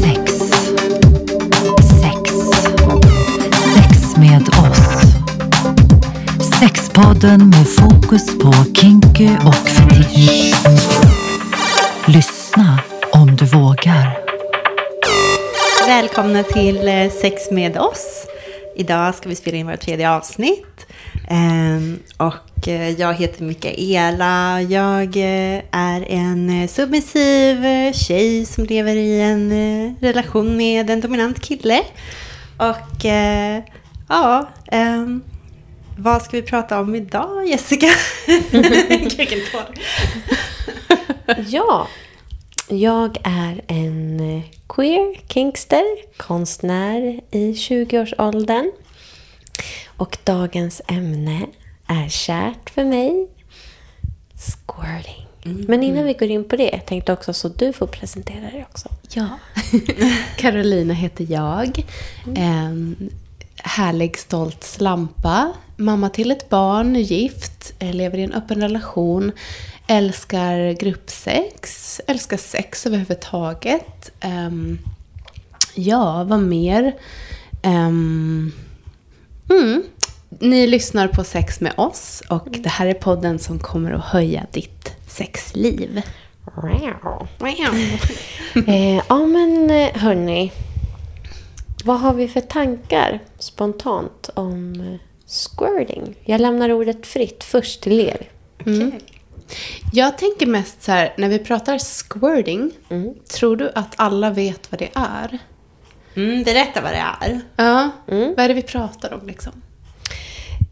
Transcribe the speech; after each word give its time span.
Sex. 0.00 0.32
Sex. 2.00 2.30
Sex 3.74 4.16
med 4.16 4.48
oss. 4.48 5.02
Sexpodden 6.60 7.50
med 7.50 7.68
fokus 7.68 8.38
på 8.38 8.52
kinky 8.74 9.28
och 9.46 9.54
fetisch. 9.54 10.54
Lyssna 12.06 12.80
om 13.12 13.36
du 13.36 13.44
vågar. 13.44 14.18
Välkomna 15.86 16.42
till 16.42 16.88
eh, 16.88 17.10
Sex 17.10 17.50
med 17.50 17.78
oss. 17.78 18.26
Idag 18.76 19.14
ska 19.14 19.28
vi 19.28 19.34
spela 19.34 19.56
in 19.56 19.66
vårt 19.66 19.80
tredje 19.80 20.10
avsnitt. 20.10 20.75
Ehm, 21.28 21.98
och 22.16 22.68
eh, 22.68 22.90
jag 22.90 23.14
heter 23.14 23.44
Mikaela. 23.44 24.62
Jag 24.62 25.16
eh, 25.16 25.62
är 25.70 26.04
en 26.08 26.62
eh, 26.62 26.68
submissiv 26.68 27.62
tjej 27.92 28.46
som 28.46 28.64
lever 28.64 28.96
i 28.96 29.20
en 29.20 29.96
relation 30.00 30.56
med 30.56 30.90
en 30.90 31.00
dominant 31.00 31.40
kille. 31.40 31.80
Och 32.56 33.04
ja, 34.08 34.48
ehm, 34.66 35.22
vad 35.98 36.22
ska 36.22 36.36
vi 36.36 36.42
prata 36.42 36.80
om 36.80 36.94
idag 36.94 37.48
Jessica? 37.48 37.86
Vilken 39.16 39.40
tår. 39.52 39.74
Ja, 41.46 41.88
jag 42.68 43.18
är 43.24 43.60
en 43.66 44.42
queer 44.68 45.20
kinkster, 45.28 45.84
konstnär 46.16 47.20
i 47.30 47.52
20-årsåldern. 47.52 48.72
Och 49.96 50.18
dagens 50.24 50.82
ämne 50.88 51.46
är 51.86 52.08
kärt 52.08 52.70
för 52.70 52.84
mig. 52.84 53.28
Squirting. 54.34 55.26
Men 55.68 55.82
innan 55.82 56.04
vi 56.04 56.12
går 56.12 56.28
in 56.28 56.44
på 56.44 56.56
det, 56.56 56.70
jag 56.72 56.86
tänkte 56.86 57.12
också 57.12 57.32
så 57.32 57.48
du 57.48 57.72
får 57.72 57.86
presentera 57.86 58.50
dig 58.50 58.66
också. 58.70 58.88
Ja. 59.10 59.28
Carolina 60.36 60.94
heter 60.94 61.26
jag. 61.30 61.84
En 62.34 63.10
härlig, 63.56 64.18
stolt 64.18 64.64
slampa. 64.64 65.52
Mamma 65.76 66.08
till 66.08 66.30
ett 66.30 66.48
barn, 66.48 66.94
gift, 66.94 67.74
eh, 67.78 67.94
lever 67.94 68.18
i 68.18 68.22
en 68.22 68.32
öppen 68.32 68.60
relation. 68.60 69.32
Älskar 69.86 70.72
gruppsex, 70.72 72.00
älskar 72.06 72.36
sex 72.36 72.86
överhuvudtaget. 72.86 74.10
Um, 74.24 74.78
ja, 75.74 76.24
vad 76.24 76.40
mer? 76.40 76.94
Ehm, 77.62 78.52
mm. 79.50 79.82
Ni 80.28 80.66
lyssnar 80.66 81.08
på 81.08 81.24
Sex 81.24 81.60
med 81.60 81.72
oss 81.76 82.22
och 82.28 82.48
det 82.50 82.68
här 82.68 82.86
är 82.86 82.94
podden 82.94 83.38
som 83.38 83.58
kommer 83.58 83.92
att 83.92 84.04
höja 84.04 84.46
ditt 84.52 84.92
sexliv. 85.08 86.02
Eh, 88.66 89.02
ja 89.08 89.26
men 89.26 89.70
eh, 89.70 89.94
hörni. 89.94 90.52
Vad 91.84 92.00
har 92.00 92.14
vi 92.14 92.28
för 92.28 92.40
tankar 92.40 93.20
spontant 93.38 94.30
om 94.34 94.80
eh, 94.80 95.00
squirting? 95.26 96.16
Jag 96.24 96.40
lämnar 96.40 96.72
ordet 96.72 97.06
fritt 97.06 97.44
först 97.44 97.82
till 97.82 98.00
er. 98.00 98.28
Jag 99.92 100.18
tänker 100.18 100.46
mest 100.46 100.82
så 100.82 100.92
här, 100.92 101.14
när 101.16 101.28
vi 101.28 101.38
pratar 101.38 101.78
squirting, 101.78 102.70
tror 103.34 103.56
du 103.56 103.72
att 103.74 103.94
alla 103.96 104.30
vet 104.30 104.72
vad 104.72 104.78
det 104.78 104.90
är? 104.94 105.38
Mm, 106.16 106.42
berätta 106.42 106.80
vad 106.80 106.92
det 106.92 107.04
är. 107.20 107.40
Ja, 107.56 107.90
vad 108.06 108.38
är 108.38 108.48
det 108.48 108.54
vi 108.54 108.62
pratar 108.62 109.14
om 109.14 109.26
liksom? 109.26 109.52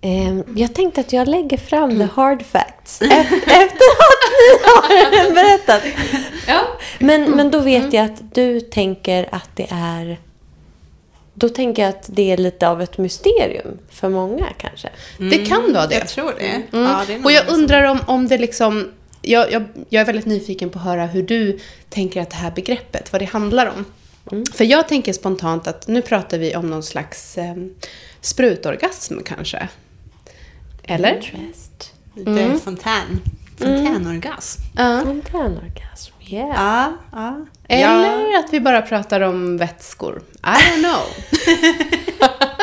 Eh, 0.04 0.40
jag 0.56 0.74
tänkte 0.74 1.00
att 1.00 1.12
jag 1.12 1.28
lägger 1.28 1.56
fram 1.56 1.98
the 1.98 2.08
hard 2.14 2.42
facts 2.46 3.02
efter, 3.02 3.36
efter 3.36 3.86
att 3.94 4.90
ni 4.90 5.18
har 5.18 5.34
berättat. 5.34 5.82
Ja. 6.46 6.60
Men, 6.98 7.30
men 7.30 7.50
då 7.50 7.58
vet 7.58 7.92
jag 7.92 8.04
att 8.04 8.34
du 8.34 8.60
tänker 8.60 9.28
att 9.32 9.50
det 9.54 9.66
är... 9.70 10.18
Då 11.34 11.48
tänker 11.48 11.82
jag 11.82 11.88
att 11.88 12.04
det 12.06 12.32
är 12.32 12.36
lite 12.36 12.68
av 12.68 12.82
ett 12.82 12.98
mysterium 12.98 13.78
för 13.90 14.08
många 14.08 14.46
kanske. 14.58 14.88
Det 15.18 15.38
kan 15.38 15.72
vara 15.72 15.86
det. 15.86 15.94
Jag 15.94 16.08
tror 16.08 16.34
det. 16.38 16.46
Mm. 16.46 16.62
Ja, 16.72 17.02
det 17.06 17.18
och 17.24 17.32
jag 17.32 17.48
undrar 17.48 17.84
om, 17.84 18.00
om 18.06 18.28
det 18.28 18.38
liksom... 18.38 18.92
Jag, 19.22 19.52
jag, 19.52 19.64
jag 19.88 20.00
är 20.00 20.06
väldigt 20.06 20.26
nyfiken 20.26 20.70
på 20.70 20.78
att 20.78 20.84
höra 20.84 21.06
hur 21.06 21.22
du 21.22 21.58
tänker 21.88 22.22
att 22.22 22.30
det 22.30 22.36
här 22.36 22.50
begreppet, 22.50 23.12
vad 23.12 23.20
det 23.20 23.24
handlar 23.24 23.66
om. 23.66 23.84
För 24.54 24.64
jag 24.64 24.88
tänker 24.88 25.12
spontant 25.12 25.66
att 25.66 25.86
nu 25.88 26.02
pratar 26.02 26.38
vi 26.38 26.56
om 26.56 26.66
någon 26.70 26.82
slags 26.82 27.38
eh, 27.38 27.54
sprutorgasm 28.20 29.18
kanske. 29.24 29.68
Eller? 30.82 31.14
Interest. 31.16 31.92
Lite 32.14 32.58
fontän. 32.64 33.20
Fontänorgasm. 33.58 34.60
Ja. 34.76 35.00
Fontänorgasm, 35.04 36.12
yeah. 36.20 36.48
Ja, 36.48 36.92
ja. 37.12 37.46
Eller 37.68 38.32
Ja. 38.32 38.38
att 38.38 38.52
vi 38.52 38.60
bara 38.60 38.82
pratar 38.82 39.20
om 39.20 39.56
vätskor. 39.56 40.22
I 40.42 40.46
don't 40.46 40.82
know. 40.82 41.02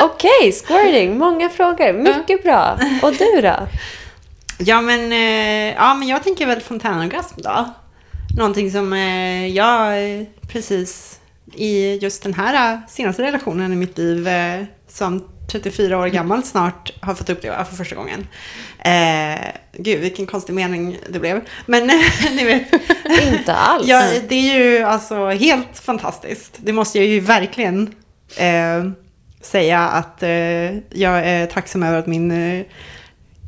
Okej, 0.00 0.52
squirting. 0.52 1.18
Många 1.18 1.48
frågor. 1.48 1.92
Mycket 1.92 2.42
bra. 2.42 2.78
Och 3.02 3.12
du 3.12 3.40
då? 3.40 3.68
Ja, 4.58 4.80
men, 4.80 5.12
eh, 5.12 5.74
ja, 5.74 5.94
men 5.94 6.08
jag 6.08 6.22
tänker 6.22 6.46
väl 6.46 6.60
fontänorgasm 6.60 7.40
då. 7.42 7.64
Någonting 8.36 8.70
som 8.70 8.92
eh, 8.92 9.46
jag 9.46 10.04
eh, 10.14 10.22
precis 10.48 11.18
i 11.54 11.98
just 12.02 12.22
den 12.22 12.34
här 12.34 12.72
eh, 12.72 12.78
senaste 12.88 13.22
relationen 13.22 13.72
i 13.72 13.76
mitt 13.76 13.98
liv 13.98 14.28
eh, 14.28 14.64
som 14.88 15.28
34 15.52 15.98
år 15.98 16.06
gammal 16.06 16.42
snart 16.42 16.92
har 17.00 17.14
fått 17.14 17.30
uppleva 17.30 17.64
för 17.64 17.76
första 17.76 17.96
gången. 17.96 18.26
Eh, 18.78 19.40
gud, 19.72 20.00
vilken 20.00 20.26
konstig 20.26 20.52
mening 20.52 20.98
det 21.08 21.18
blev. 21.18 21.40
Men 21.66 21.86
ni 22.36 22.44
vet, 22.44 22.72
Inte 23.22 23.54
alls. 23.54 23.86
Ja, 23.86 24.04
det 24.28 24.34
är 24.34 24.58
ju 24.58 24.82
alltså 24.82 25.28
helt 25.28 25.78
fantastiskt. 25.78 26.56
Det 26.56 26.72
måste 26.72 26.98
jag 26.98 27.06
ju 27.06 27.20
verkligen 27.20 27.94
eh, 28.36 28.90
säga 29.40 29.80
att 29.80 30.22
eh, 30.22 30.30
jag 30.90 31.28
är 31.28 31.46
tacksam 31.46 31.82
över 31.82 31.98
att 31.98 32.06
min 32.06 32.30
eh, 32.30 32.64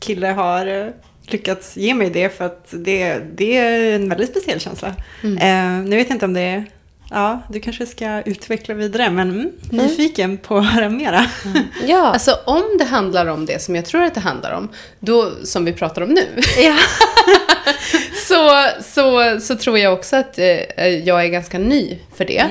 kille 0.00 0.26
har 0.26 0.66
eh, 0.66 0.86
lyckats 1.22 1.76
ge 1.76 1.94
mig 1.94 2.10
det 2.10 2.36
för 2.36 2.44
att 2.44 2.68
det, 2.70 3.18
det 3.18 3.56
är 3.56 3.94
en 3.94 4.08
väldigt 4.08 4.30
speciell 4.30 4.60
känsla. 4.60 4.88
Eh, 5.22 5.70
nu 5.84 5.96
vet 5.96 6.08
jag 6.08 6.16
inte 6.16 6.26
om 6.26 6.34
det 6.34 6.40
är 6.40 6.64
Ja, 7.14 7.42
du 7.48 7.60
kanske 7.60 7.86
ska 7.86 8.22
utveckla 8.22 8.74
vidare, 8.74 9.10
men 9.10 9.30
mm, 9.30 9.52
nyfiken 9.70 10.38
på 10.38 10.58
att 10.58 10.66
höra 10.72 10.88
mera. 10.88 11.26
Ja. 11.86 12.06
Alltså 12.06 12.38
om 12.44 12.62
det 12.78 12.84
handlar 12.84 13.26
om 13.26 13.46
det 13.46 13.62
som 13.62 13.76
jag 13.76 13.84
tror 13.84 14.02
att 14.02 14.14
det 14.14 14.20
handlar 14.20 14.52
om, 14.52 14.68
då, 15.00 15.30
som 15.44 15.64
vi 15.64 15.72
pratar 15.72 16.02
om 16.02 16.08
nu, 16.08 16.26
ja. 16.58 16.76
så, 18.28 18.68
så, 18.82 19.40
så 19.40 19.56
tror 19.56 19.78
jag 19.78 19.92
också 19.92 20.16
att 20.16 20.38
eh, 20.38 20.86
jag 20.86 21.24
är 21.24 21.28
ganska 21.28 21.58
ny 21.58 21.98
för 22.16 22.24
det. 22.24 22.44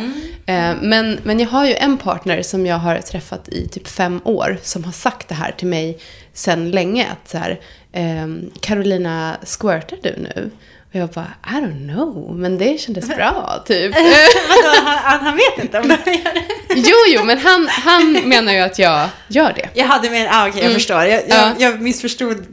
Eh, 0.45 0.75
men, 0.81 1.19
men 1.23 1.39
jag 1.39 1.47
har 1.47 1.65
ju 1.65 1.73
en 1.73 1.97
partner 1.97 2.41
som 2.41 2.65
jag 2.65 2.77
har 2.77 2.97
träffat 2.97 3.49
i 3.49 3.67
typ 3.67 3.87
fem 3.87 4.21
år 4.23 4.57
som 4.61 4.83
har 4.83 4.91
sagt 4.91 5.27
det 5.27 5.35
här 5.35 5.51
till 5.51 5.67
mig 5.67 5.97
sedan 6.33 6.71
länge. 6.71 7.07
Att 7.11 7.29
så 7.29 7.37
här, 7.37 7.59
ehm, 7.91 8.51
Carolina, 8.61 9.37
squirtar 9.45 9.97
du 10.03 10.15
nu? 10.17 10.49
Och 10.93 10.99
jag 10.99 11.09
bara, 11.09 11.33
I 11.47 11.53
don't 11.53 11.93
know, 11.93 12.35
men 12.35 12.57
det 12.57 12.79
kändes 12.79 13.07
bra, 13.07 13.63
typ. 13.67 13.95
Han, 15.03 15.19
han 15.19 15.35
vet 15.35 15.63
inte 15.65 15.79
om 15.79 15.87
det 15.87 16.11
gör 16.11 16.33
det? 16.33 16.43
jo, 16.75 16.95
jo, 17.07 17.23
men 17.23 17.37
han, 17.37 17.67
han 17.67 18.11
menar 18.13 18.53
ju 18.53 18.59
att 18.59 18.79
jag 18.79 19.09
gör 19.27 19.53
det. 19.53 19.69
Jag 19.73 19.85
hade 19.85 20.09
med, 20.09 20.27
ah, 20.31 20.47
okej 20.47 20.63
jag 20.63 20.73
förstår. 20.73 21.03
Jag, 21.03 21.09
jag, 21.09 21.23
Ja. 21.29 21.53
jag 21.57 21.81
missförstod. 21.81 22.37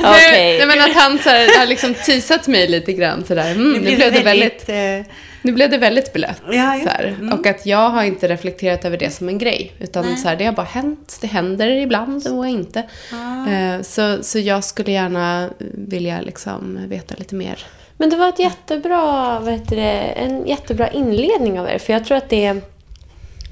Okej. 0.00 0.58
Nej, 0.58 0.66
men 0.66 0.80
att 0.80 0.96
han 0.96 1.18
så 1.18 1.28
här, 1.28 1.58
har 1.58 1.66
liksom 1.66 1.94
teasat 1.94 2.46
mig 2.46 2.68
lite 2.68 2.92
grann 2.92 3.24
sådär. 3.28 3.50
Mm, 3.50 3.72
nu, 3.72 3.96
blev 3.96 4.12
det 4.12 4.20
väldigt, 4.20 4.68
eh, 4.68 5.12
nu 5.42 5.52
blev 5.52 5.70
det 5.70 5.78
väldigt 5.78 6.12
blött. 6.12 6.42
Ja, 6.46 6.80
så 6.82 6.88
här. 6.88 7.04
mm. 7.20 7.38
Och 7.38 7.46
att 7.46 7.66
jag 7.66 7.90
har 7.90 8.02
inte 8.04 8.28
reflekterat 8.28 8.84
över 8.84 8.96
det 8.96 9.10
som 9.10 9.28
en 9.28 9.38
grej. 9.38 9.72
Utan 9.78 10.04
Nej. 10.06 10.16
så 10.16 10.28
här, 10.28 10.36
det 10.36 10.44
har 10.44 10.52
bara 10.52 10.66
hänt. 10.66 11.18
Det 11.20 11.26
händer 11.26 11.68
ibland 11.70 12.26
och 12.26 12.46
inte. 12.48 12.82
Ah. 13.12 13.50
Eh, 13.50 13.82
Så, 13.82 14.22
så 14.22 14.38
jag 14.38 14.64
skulle 14.64 14.92
gärna 14.92 15.50
vilja 15.74 16.20
liksom 16.20 16.78
veta 16.88 17.14
lite 17.18 17.34
mer. 17.34 17.58
Men 17.96 18.10
det 18.10 18.16
var 18.16 18.28
ett 18.28 18.38
jättebra, 18.38 19.40
vad 19.40 19.52
heter 19.52 19.76
det, 19.76 19.92
en 20.00 20.46
jättebra 20.46 20.90
inledning 20.90 21.60
av 21.60 21.68
er. 21.68 21.78
För 21.78 21.92
jag 21.92 22.04
tror 22.04 22.16
att 22.16 22.28
det 22.28 22.44
är... 22.44 22.60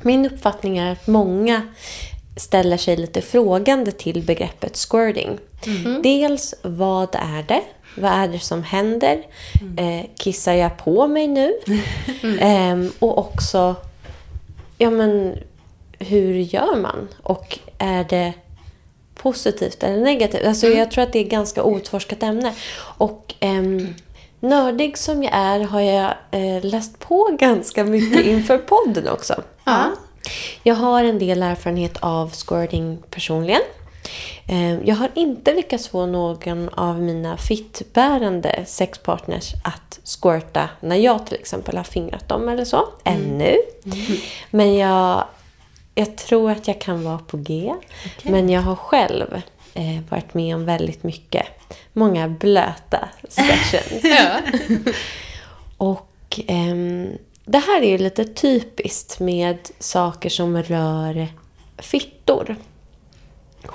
Min 0.02 0.26
uppfattning 0.26 0.78
är 0.78 0.92
att 0.92 1.06
många 1.06 1.62
ställer 2.36 2.76
sig 2.76 2.96
lite 2.96 3.22
frågande 3.22 3.92
till 3.92 4.22
begreppet 4.22 4.76
squirting. 4.76 5.38
Dels, 6.02 6.54
vad 6.62 7.14
är 7.14 7.42
det? 7.48 7.60
Vad 7.94 8.12
är 8.12 8.28
det 8.28 8.38
som 8.38 8.62
händer? 8.62 9.22
Eh, 9.76 10.06
kissar 10.16 10.52
jag 10.52 10.76
på 10.76 11.06
mig 11.06 11.28
nu? 11.28 11.52
Ehm, 12.40 12.92
och 12.98 13.18
också, 13.18 13.74
ja 14.78 14.90
men, 14.90 15.38
hur 15.98 16.34
gör 16.34 16.76
man? 16.76 17.08
Och 17.22 17.58
är 17.78 18.04
det 18.04 18.32
positivt 19.14 19.82
eller 19.82 20.04
negativt? 20.04 20.46
Alltså, 20.46 20.66
Jag 20.66 20.90
tror 20.90 21.04
att 21.04 21.12
det 21.12 21.18
är 21.18 21.24
ett 21.24 21.30
ganska 21.30 21.62
outforskat 21.62 22.22
ämne. 22.22 22.54
Och 22.98 23.34
ehm, 23.40 23.94
nördig 24.40 24.98
som 24.98 25.22
jag 25.22 25.32
är 25.34 25.60
har 25.60 25.80
jag 25.80 26.14
eh, 26.30 26.64
läst 26.64 26.98
på 26.98 27.28
ganska 27.40 27.84
mycket 27.84 28.26
inför 28.26 28.58
podden 28.58 29.08
också. 29.08 29.42
Ja. 29.64 29.92
Jag 30.62 30.74
har 30.74 31.04
en 31.04 31.18
del 31.18 31.42
erfarenhet 31.42 31.96
av 32.00 32.30
squirting 32.30 32.98
personligen. 33.10 33.60
Eh, 34.48 34.80
Jag 34.88 34.94
har 34.96 35.08
inte 35.14 35.54
lyckats 35.54 35.88
få 35.88 36.06
någon 36.06 36.68
av 36.68 37.00
mina 37.02 37.36
fittbärande 37.36 38.64
sexpartners 38.66 39.52
att 39.64 40.00
squirta 40.22 40.68
när 40.80 40.96
jag 40.96 41.26
till 41.26 41.34
exempel 41.38 41.76
har 41.76 41.84
fingrat 41.84 42.28
dem 42.28 42.48
eller 42.48 42.64
så. 42.64 42.88
Ännu. 43.04 43.56
Men 44.50 44.74
jag, 44.74 45.24
jag 45.94 46.16
tror 46.16 46.50
att 46.50 46.68
jag 46.68 46.80
kan 46.80 47.04
vara 47.04 47.18
på 47.18 47.36
G. 47.36 47.74
Men 48.22 48.48
jag 48.50 48.60
har 48.62 48.76
själv 48.76 49.42
eh, 49.74 50.00
varit 50.08 50.34
med 50.34 50.54
om 50.54 50.64
väldigt 50.64 51.02
mycket. 51.02 51.46
Många 51.92 52.28
blöta 52.28 53.08
sessions. 53.28 54.04
Och 55.76 56.40
ehm, 56.46 57.08
det 57.44 57.58
här 57.58 57.82
är 57.82 57.88
ju 57.90 57.98
lite 57.98 58.24
typiskt 58.24 59.20
med 59.20 59.58
saker 59.78 60.28
som 60.30 60.62
rör 60.62 61.28
fittor 61.78 62.56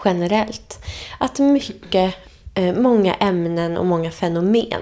generellt. 0.05 0.79
Att 1.17 1.39
mycket, 1.39 2.15
eh, 2.53 2.75
många 2.75 3.13
ämnen 3.13 3.77
och 3.77 3.85
många 3.85 4.11
fenomen, 4.11 4.81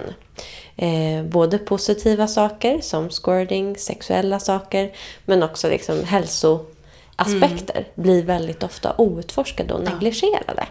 eh, 0.75 1.23
både 1.23 1.57
positiva 1.57 2.27
saker 2.27 2.81
som 2.81 3.09
squirting, 3.09 3.77
sexuella 3.77 4.39
saker, 4.39 4.91
men 5.25 5.43
också 5.43 5.69
liksom 5.69 6.03
hälsoaspekter 6.03 7.87
blir 7.95 8.23
väldigt 8.23 8.63
ofta 8.63 8.95
outforskade 8.97 9.73
och 9.73 9.83
negligerade. 9.83 10.67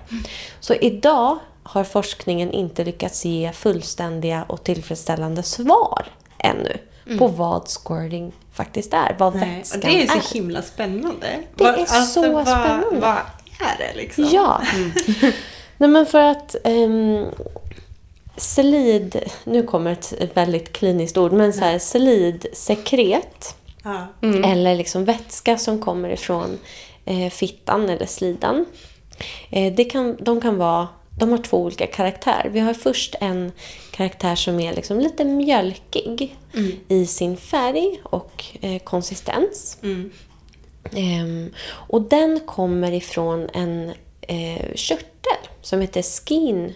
Så 0.61 0.75
idag 0.75 1.39
har 1.63 1.85
forskningen 1.85 2.51
inte 2.51 2.85
lyckats 2.85 3.25
ge 3.25 3.53
fullständiga 3.53 4.45
och 4.49 4.65
tillfredsställande 4.65 5.43
svar 5.43 6.07
ännu 6.39 6.79
på 7.19 7.27
vad 7.27 7.69
squirting 7.69 8.33
faktiskt 8.53 8.93
är, 8.93 9.17
vad 9.19 9.35
Nej, 9.35 9.57
vätskan 9.57 9.81
och 9.81 9.87
det 9.87 10.03
är 10.03 10.21
så 10.21 10.35
himla 10.35 10.63
spännande. 10.63 11.39
Det 11.55 11.65
är 11.65 11.85
så 11.85 12.33
vad, 12.33 12.49
spännande. 12.49 13.01
Vad 13.01 13.17
är 13.63 13.79
det 13.79 13.97
liksom? 13.97 14.25
Ja. 14.33 14.63
Nej 15.77 15.91
men 15.91 16.07
för 16.07 16.21
att 16.21 16.57
um, 16.65 17.27
selid, 18.37 19.23
nu 19.45 19.63
kommer 19.63 19.93
ett, 19.93 20.15
väldigt 20.35 20.73
kliniskt 20.73 21.17
ord, 21.17 21.33
men 21.33 21.53
så 21.53 21.61
här, 21.61 21.79
selidsekret 21.79 23.57
Ja. 23.85 24.07
eller 24.45 24.75
liksom 24.75 25.05
vätska 25.05 25.59
som 25.59 25.81
kommer 25.81 26.09
ifrån 26.11 26.59
eh, 27.05 27.31
fittan 27.31 27.89
eller 27.91 28.07
slidan. 28.07 28.65
Eh, 29.51 29.73
det 29.75 29.85
kan, 29.85 30.17
de 30.21 30.41
kan 30.41 30.57
vara 30.59 30.89
de 31.19 31.31
har 31.31 31.39
två 31.39 31.63
olika 31.63 31.87
karaktärer. 31.87 32.51
Vi 32.51 32.61
har 32.61 32.75
först 32.75 33.15
en 33.21 33.53
karaktär 33.91 34.35
som 34.35 34.61
är 34.61 34.75
liksom 34.75 35.01
lite 35.01 35.25
mjölkig 35.25 36.37
i 36.89 37.07
sin 37.07 37.37
färg 37.37 38.01
och 38.03 38.45
eh, 38.61 38.79
konsistens. 38.79 39.79
Ehm, 40.97 41.53
och 41.89 42.03
den 42.03 42.41
kommer 42.47 42.93
ifrån 42.93 43.49
en 43.55 43.93
eh, 44.21 44.75
körtel 44.75 45.39
som 45.63 45.81
heter 45.81 46.03
skin 46.03 46.75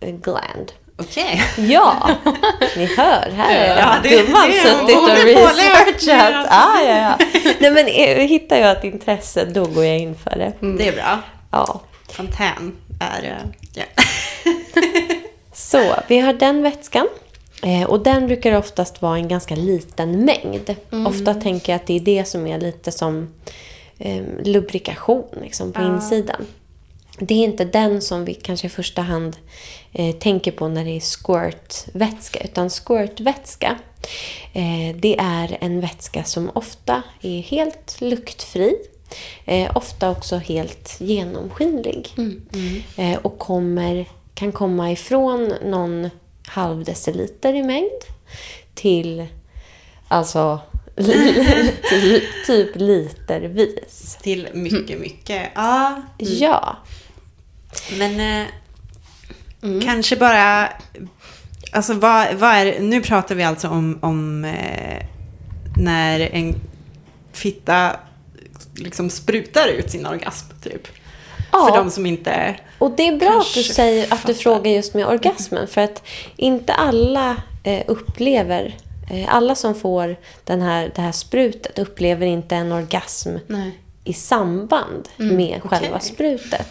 gland. 0.00 0.72
Okej. 1.00 1.42
Ja, 1.58 2.10
ni 2.76 2.86
hör. 2.86 3.30
Här 3.36 3.76
Ja, 3.78 3.94
det- 4.02 4.08
gumman 4.08 4.48
det 4.50 4.58
är- 4.58 4.62
suttit 4.64 4.96
och 4.96 5.08
är 5.10 5.24
researchat. 5.24 6.46
Ah, 6.50 6.80
ja, 6.82 7.16
ja. 7.18 7.40
Nej, 7.60 7.70
men 7.70 7.86
eh, 7.88 8.26
hittar 8.28 8.56
jag 8.56 8.70
ett 8.78 8.84
intresse, 8.84 9.44
då 9.44 9.64
går 9.64 9.84
jag 9.84 9.98
in 9.98 10.14
för 10.14 10.30
det. 10.30 10.52
Det 10.78 10.88
är 10.88 10.92
bra. 10.92 11.18
Ja. 11.50 11.80
Fontän 12.12 12.76
är... 13.00 13.22
eh, 13.24 13.50
Ja. 13.74 13.84
Så, 15.52 15.94
vi 16.08 16.18
har 16.18 16.32
den 16.32 16.62
vätskan. 16.62 17.08
Eh, 17.62 17.84
och 17.84 18.02
den 18.02 18.26
brukar 18.26 18.56
oftast 18.56 19.02
vara 19.02 19.16
en 19.16 19.28
ganska 19.28 19.56
liten 19.56 20.24
mängd. 20.24 20.74
Ofta 21.06 21.34
tänker 21.34 21.72
jag 21.72 21.80
att 21.80 21.86
det 21.86 21.96
är 21.96 22.00
det 22.00 22.24
som 22.24 22.46
är 22.46 22.60
lite 22.60 22.92
som 22.92 23.28
eh, 23.98 24.22
lubrikation 24.44 25.24
liksom, 25.42 25.72
på 25.72 25.82
insidan. 25.82 26.46
Det 27.20 27.34
är 27.34 27.44
inte 27.44 27.64
den 27.64 28.02
som 28.02 28.24
vi 28.24 28.34
kanske 28.34 28.66
i 28.66 28.70
första 28.70 29.02
hand 29.02 29.36
eh, 29.92 30.16
tänker 30.16 30.52
på 30.52 30.68
när 30.68 30.84
det 30.84 30.90
är 30.96 31.00
squirtvätska. 31.00 32.40
Utan 32.40 32.70
squirtvätska, 32.70 33.78
eh, 34.52 34.96
det 34.96 35.16
är 35.18 35.58
en 35.60 35.80
vätska 35.80 36.24
som 36.24 36.50
ofta 36.54 37.02
är 37.22 37.40
helt 37.40 38.00
luktfri. 38.00 38.76
Eh, 39.44 39.76
ofta 39.76 40.10
också 40.10 40.36
helt 40.36 40.96
genomskinlig. 41.00 42.14
Eh, 42.96 43.18
och 43.18 43.38
kommer, 43.38 44.06
kan 44.34 44.52
komma 44.52 44.92
ifrån 44.92 45.54
någon 45.64 46.10
halv 46.48 46.84
deciliter 46.84 47.54
i 47.54 47.62
mängd 47.62 48.02
till 48.74 49.26
alltså 50.08 50.60
typ, 51.90 52.24
typ 52.46 52.76
litervis. 52.76 54.18
Till 54.22 54.48
mycket, 54.52 55.00
mycket. 55.00 55.50
Ja. 55.54 56.02
Ja. 56.18 56.76
Men 57.98 58.20
eh, 58.20 58.46
kanske 59.84 60.16
bara... 60.16 60.68
Alltså 61.72 61.94
vad, 61.94 62.34
vad 62.34 62.50
är 62.50 62.80
Nu 62.80 63.02
pratar 63.02 63.34
vi 63.34 63.42
alltså 63.42 63.68
om, 63.68 63.98
om 64.02 64.44
eh, 64.44 65.06
när 65.76 66.20
en 66.20 66.54
fitta 67.32 67.96
liksom 68.74 69.10
sprutar 69.10 69.68
ut 69.68 69.90
sin 69.90 70.06
orgasm, 70.06 70.46
typ. 70.62 70.88
Ja. 71.52 71.66
För 71.68 71.76
de 71.76 71.90
som 71.90 72.06
inte... 72.06 72.56
Och 72.78 72.90
det 72.90 73.08
är 73.08 73.16
bra 73.16 73.38
att 73.40 73.54
du 73.54 73.62
säger 73.62 74.12
att 74.12 74.26
du 74.26 74.34
frågar 74.34 74.70
just 74.70 74.94
med 74.94 75.06
orgasmen. 75.06 75.66
För 75.66 75.80
att 75.80 76.02
inte 76.36 76.72
alla 76.72 77.36
eh, 77.64 77.82
upplever, 77.86 78.76
eh, 79.10 79.34
alla 79.34 79.54
som 79.54 79.74
får 79.74 80.16
den 80.44 80.62
här, 80.62 80.92
det 80.94 81.02
här 81.02 81.12
sprutet 81.12 81.78
upplever 81.78 82.26
inte 82.26 82.56
en 82.56 82.72
orgasm 82.72 83.36
Nej. 83.46 83.78
i 84.04 84.12
samband 84.12 85.08
med 85.16 85.60
själva 85.62 85.96
okej. 85.96 86.00
sprutet. 86.00 86.66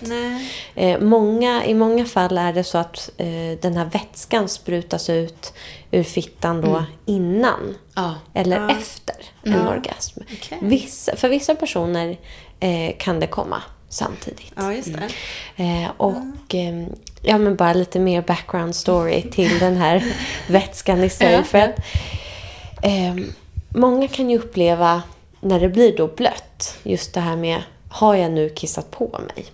Eh, 0.76 1.00
många, 1.00 1.66
I 1.66 1.74
många 1.74 2.06
fall 2.06 2.38
är 2.38 2.54
det 2.54 2.64
så 2.64 2.78
att 2.78 3.10
eh, 3.18 3.60
den 3.62 3.78
här 3.78 3.86
vätskan 3.86 4.48
sprutas 4.50 5.10
ut 5.10 5.54
ur 5.92 6.04
fittan 6.04 6.62
då 6.62 6.84
innan 7.06 7.76
Ja. 7.96 8.16
eller 8.34 8.60
Ja. 8.60 8.70
efter 8.72 9.16
en 9.44 9.68
orgasm. 9.68 10.20
Okej. 10.34 10.58
Vissa, 10.62 11.16
för 11.16 11.30
vissa 11.30 11.56
personer 11.56 12.18
eh, 12.60 12.96
kan 12.98 13.20
det 13.20 13.28
komma 13.28 13.62
samtidigt. 13.90 14.52
Ja, 14.56 14.74
just 14.74 14.94
det. 14.94 15.10
Eh, 15.64 15.92
och 15.98 16.56
eh, 16.56 16.88
ja, 17.22 17.38
men 17.38 17.56
bara 17.56 17.74
lite 17.74 18.00
mer 18.00 18.22
background 18.22 18.76
story 18.76 19.22
till 19.22 19.60
den 19.60 19.78
här 19.78 20.14
vätskan 20.48 21.04
i 21.04 21.10
sig. 21.10 21.44
För 21.44 21.58
att, 21.58 21.80
eh, 22.84 23.16
många 23.70 24.08
kan 24.08 24.30
ju 24.30 24.38
uppleva 24.38 25.04
när 25.42 25.60
det 25.60 25.70
blir 25.70 25.98
då 25.98 26.08
blött, 26.08 26.78
just 26.84 27.14
det 27.14 27.20
här 27.20 27.36
med 27.36 27.62
har 27.90 28.16
jag 28.16 28.32
nu 28.32 28.50
kissat 28.50 28.92
på 28.92 29.20
mig? 29.28 29.46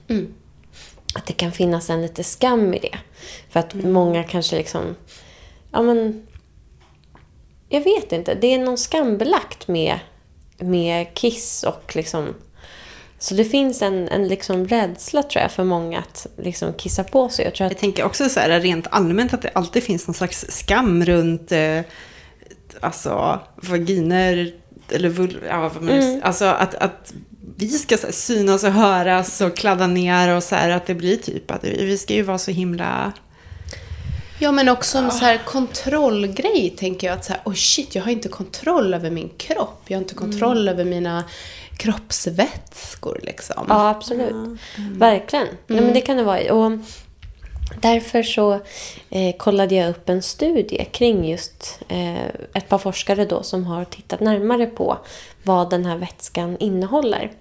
Att 1.15 1.25
det 1.25 1.33
kan 1.33 1.51
finnas 1.51 1.89
en 1.89 2.01
lite 2.01 2.23
skam 2.23 2.73
i 2.73 2.79
det. 2.79 2.97
För 3.49 3.59
att 3.59 3.73
många 3.73 4.23
kanske 4.23 4.55
liksom, 4.55 4.95
ja 5.71 5.81
men, 5.81 6.27
jag 7.69 7.81
vet 7.81 8.11
inte, 8.11 8.35
det 8.35 8.47
är 8.47 8.59
någon 8.59 8.77
skambelagt 8.77 9.67
med, 9.67 9.99
med 10.57 11.13
kiss 11.13 11.63
och 11.63 11.95
liksom 11.95 12.35
så 13.23 13.33
det 13.33 13.45
finns 13.45 13.81
en, 13.81 14.07
en 14.07 14.27
liksom 14.27 14.67
rädsla 14.67 15.23
tror 15.23 15.41
jag 15.41 15.51
för 15.51 15.63
många 15.63 15.99
att 15.99 16.27
liksom 16.37 16.73
kissa 16.73 17.03
på 17.03 17.29
sig. 17.29 17.45
Jag 17.45 17.55
tror 17.55 17.65
Jag 17.65 17.71
att, 17.71 17.79
tänker 17.79 18.03
också 18.03 18.29
så 18.29 18.39
här 18.39 18.59
rent 18.59 18.87
allmänt 18.89 19.33
att 19.33 19.41
det 19.41 19.49
alltid 19.53 19.83
finns 19.83 20.07
någon 20.07 20.13
slags 20.13 20.45
skam 20.49 21.05
runt 21.05 21.51
eh, 21.51 21.79
alltså 22.79 23.39
vaginer 23.55 24.53
eller 24.89 25.09
vul, 25.09 25.37
ja, 25.47 25.59
vad 25.73 25.83
man 25.83 25.89
Mm. 25.89 26.21
Alltså 26.23 26.45
att, 26.45 26.75
att 26.75 27.13
vi 27.57 27.69
ska 27.69 27.97
så 27.97 28.07
här, 28.07 28.13
synas 28.13 28.63
och 28.63 28.71
höras 28.71 29.41
och 29.41 29.57
kladda 29.57 29.87
ner 29.87 30.35
och 30.35 30.43
så 30.43 30.55
här 30.55 30.69
att 30.69 30.85
det 30.85 30.95
blir 30.95 31.17
typ 31.17 31.51
att 31.51 31.63
vi 31.63 31.97
ska 31.97 32.13
ju 32.13 32.21
vara 32.21 32.37
så 32.37 32.51
himla... 32.51 33.11
Ja, 34.39 34.51
men 34.51 34.69
också 34.69 34.97
en 34.97 35.11
så 35.11 35.25
här 35.25 35.41
kontrollgrej 35.45 36.75
tänker 36.77 37.07
jag. 37.07 37.13
Att 37.13 37.25
så 37.25 37.33
här, 37.33 37.41
oh 37.45 37.53
shit, 37.53 37.95
jag 37.95 38.03
har 38.03 38.11
inte 38.11 38.29
kontroll 38.29 38.93
över 38.93 39.09
min 39.09 39.29
kropp. 39.37 39.83
Jag 39.87 39.97
har 39.97 40.01
inte 40.01 40.15
kontroll 40.15 40.69
över 40.69 40.85
mina 40.85 41.23
kroppsvätskor 41.77 43.19
liksom. 43.23 43.65
ja, 43.69 43.89
absolut. 43.89 44.59
Verkligen. 44.77 45.47
Nej, 45.67 45.81
men 45.81 45.93
det 45.93 46.01
kan 46.01 46.17
det 46.17 46.23
vara. 46.23 46.53
Och 46.53 46.71
därför 47.81 48.23
så 48.23 48.59
eh, 49.09 49.35
kollade 49.37 49.75
jag 49.75 49.89
upp 49.89 50.09
en 50.09 50.21
studie 50.21 50.85
kring 50.91 51.29
just 51.29 51.79
eh, 51.87 52.25
ett 52.53 52.69
par 52.69 52.77
forskare 52.77 53.25
då 53.25 53.43
som 53.43 53.65
har 53.65 53.85
tittat 53.85 54.19
närmare 54.19 54.65
på 54.65 54.97
vad 55.43 55.69
den 55.69 55.85
här 55.85 55.97
vätskan 55.97 56.57
innehåller. 56.57 57.31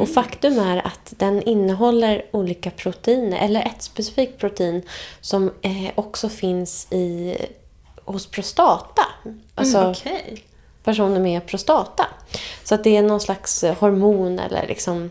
Och 0.00 0.08
faktum 0.08 0.58
är 0.58 0.86
att 0.86 1.14
den 1.16 1.42
innehåller 1.42 2.26
olika 2.30 2.70
proteiner, 2.70 3.38
eller 3.38 3.60
ett 3.60 3.82
specifikt 3.82 4.38
protein 4.38 4.82
som 5.20 5.52
eh, 5.62 5.90
också 5.94 6.28
finns 6.28 6.92
i, 6.92 7.36
hos 8.04 8.26
prostata. 8.26 9.02
Alltså, 9.54 9.90
Okej 9.90 10.44
personer 10.88 11.20
med 11.20 11.46
prostata. 11.46 12.06
Så 12.64 12.74
att 12.74 12.84
det 12.84 12.96
är 12.96 13.02
någon 13.02 13.20
slags 13.20 13.64
eh, 13.64 13.76
hormon 13.78 14.38
eller 14.38 14.66
liksom 14.66 15.10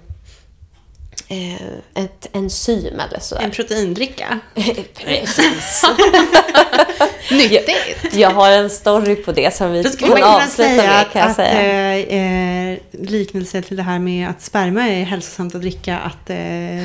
ett 1.96 2.28
enzym 2.34 3.00
eller 3.00 3.20
sådär. 3.20 3.42
En 3.44 3.52
proteindricka. 3.52 4.40
Precis. 4.94 5.84
Nyttigt! 7.32 8.14
Jag 8.14 8.30
har 8.30 8.52
en 8.52 8.70
story 8.70 9.16
på 9.16 9.32
det 9.32 9.56
som 9.56 9.72
vi 9.72 9.84
kan 9.84 10.24
avsluta 10.24 10.72
med 10.76 11.02
att, 11.02 11.12
kan 11.12 11.22
jag 11.22 11.30
att 11.30 11.36
säga. 11.36 11.98
eh, 12.00 12.72
eh, 12.72 12.78
liknelse 12.92 13.62
till 13.62 13.78
det 13.78 13.84
här 13.84 14.00
med 14.00 14.30
att 14.30 14.42
sperma 14.42 14.88
är 14.88 15.04
hälsosamt 15.04 15.56
att 15.56 15.62
dricka, 15.62 15.98
att 15.98 16.30
eh, 16.30 16.38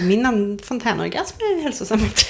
min 0.03 0.59
fontänorgasm 0.65 1.37
är 1.41 1.63
hälsosamt. 1.63 2.27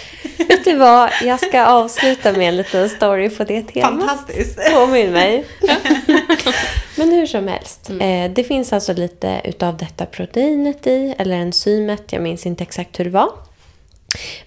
Vet 0.49 0.65
du 0.65 0.77
vad? 0.77 1.11
Jag 1.23 1.41
ska 1.41 1.67
avsluta 1.67 2.33
med 2.33 2.49
en 2.49 2.57
liten 2.57 2.89
story 2.89 3.31
på 3.31 3.45
det 3.45 3.63
temat. 3.63 3.91
Fantastiskt. 3.91 4.59
Påminn 4.73 5.13
mig. 5.13 5.45
Men 6.97 7.13
hur 7.13 7.27
som 7.27 7.49
helst. 7.49 7.91
Eh, 7.91 8.31
det 8.31 8.45
finns 8.45 8.73
alltså 8.73 8.93
lite 8.93 9.41
utav 9.45 9.77
detta 9.77 10.07
proteinet 10.07 10.87
i, 10.87 11.15
eller 11.19 11.37
enzymet. 11.37 12.13
Jag 12.13 12.23
minns 12.23 12.47
inte 12.47 12.63
exakt 12.63 13.01
hur 13.01 13.05
det 13.05 13.11
var. 13.11 13.31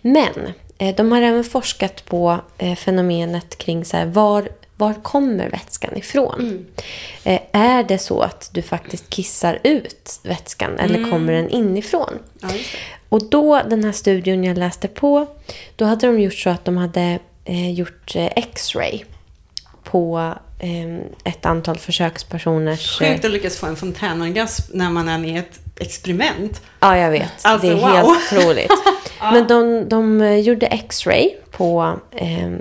Men 0.01 0.53
eh, 0.77 0.95
de 0.95 1.11
har 1.11 1.21
även 1.21 1.43
forskat 1.43 2.05
på 2.05 2.39
eh, 2.57 2.75
fenomenet 2.75 3.57
kring 3.57 3.85
så 3.85 3.97
här, 3.97 4.05
var, 4.05 4.49
var 4.77 4.93
kommer 4.93 5.49
vätskan 5.49 5.97
ifrån? 5.97 6.65
Eh, 7.23 7.41
är 7.51 7.83
det 7.83 7.97
så 7.97 8.21
att 8.21 8.49
du 8.53 8.61
faktiskt 8.61 9.09
kissar 9.09 9.59
ut 9.63 10.19
vätskan 10.23 10.79
eller 10.79 11.11
kommer 11.11 11.33
den 11.33 11.49
inifrån? 11.49 12.19
Ja. 12.41 12.49
Och 13.09 13.29
då, 13.29 13.61
den 13.69 13.83
här 13.83 13.91
studien 13.91 14.43
jag 14.43 14.57
läste 14.57 14.87
på, 14.87 15.27
då 15.75 15.85
hade 15.85 16.07
de 16.07 16.19
gjort 16.19 16.33
så 16.33 16.49
att 16.49 16.65
de 16.65 16.77
hade 16.77 17.19
eh, 17.45 17.71
gjort 17.71 18.15
eh, 18.15 18.29
X-ray 18.35 19.03
på 19.83 20.33
ett 21.23 21.45
antal 21.45 21.77
försökspersoners... 21.77 23.01
eh, 23.01 23.07
Sjukt 23.07 23.25
att 23.25 23.31
lyckas 23.31 23.57
få 23.57 23.65
en 23.65 23.75
fontänorgasm 23.75 24.71
när 24.77 24.89
man 24.89 25.09
är 25.09 25.17
med 25.17 25.29
i 25.29 25.37
ett 25.37 25.59
experiment. 25.79 26.61
Ja, 26.79 26.97
jag 26.97 27.11
vet. 27.11 27.31
Alltså, 27.41 27.67
det 27.67 27.73
är 27.73 27.77
wow. 27.77 27.89
helt 27.89 28.07
otroligt. 28.07 28.71
Men 29.21 29.47
de, 29.47 29.89
de 29.89 30.21
eh, 30.21 30.37
gjorde 30.39 30.65
X-ray 30.65 31.29
på 31.51 31.99
eh, 32.11 32.51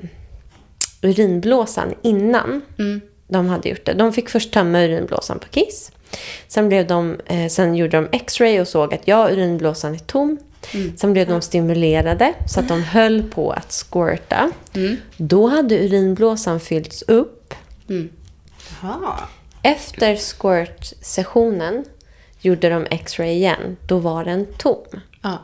urinblåsan 1.02 1.94
innan 2.02 2.62
de 3.28 3.48
hade 3.48 3.68
gjort 3.68 3.86
det. 3.86 3.92
De 3.92 4.12
fick 4.12 4.28
först 4.28 4.52
tömma 4.52 4.80
urinblåsan 4.80 5.38
på 5.38 5.48
kiss. 5.48 5.92
Sen, 6.48 6.68
blev 6.68 6.86
de, 6.86 7.20
eh, 7.26 7.48
sen 7.48 7.74
gjorde 7.74 7.96
de 7.96 8.08
X-ray 8.12 8.60
och 8.60 8.68
såg 8.68 8.94
att 8.94 9.08
ja, 9.08 9.30
urinblåsan 9.30 9.94
är 9.94 9.98
tom. 9.98 10.38
Sen 10.96 11.12
blev 11.12 11.28
de 11.28 11.40
stimulerade 11.40 12.34
så 12.48 12.60
att 12.60 12.68
de 12.68 12.82
höll 12.82 13.22
på 13.22 13.50
att 13.50 13.72
squirta. 13.72 14.50
Då 15.16 15.46
hade 15.46 15.78
urinblåsan 15.84 16.60
fyllts 16.60 17.02
upp. 17.02 17.54
Jaha. 18.83 19.19
Efter 19.62 20.17
squirt-sessionen 20.17 21.85
gjorde 22.41 22.69
de 22.69 22.87
X-ray 22.91 23.31
igen. 23.31 23.76
Då 23.87 23.99
var 23.99 24.25
den 24.25 24.47
tom. 24.59 25.00
Ja. 25.23 25.38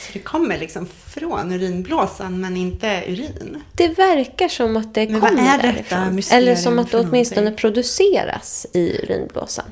Så 0.00 0.12
det 0.12 0.18
kommer 0.18 0.58
liksom 0.58 0.88
från 1.06 1.52
urinblåsan 1.52 2.40
men 2.40 2.56
inte 2.56 3.04
urin? 3.06 3.62
Det 3.72 3.88
verkar 3.88 4.48
som 4.48 4.76
att 4.76 4.94
det 4.94 5.08
Men 5.08 5.20
vad 5.20 5.30
kommer 5.30 5.42
är 5.42 5.62
detta 5.62 6.00
därifrån. 6.00 6.38
Eller 6.38 6.54
som 6.54 6.78
att 6.78 6.90
det 6.90 6.98
åtminstone 6.98 7.40
någonting? 7.40 7.60
produceras 7.60 8.66
i 8.72 9.00
urinblåsan. 9.02 9.64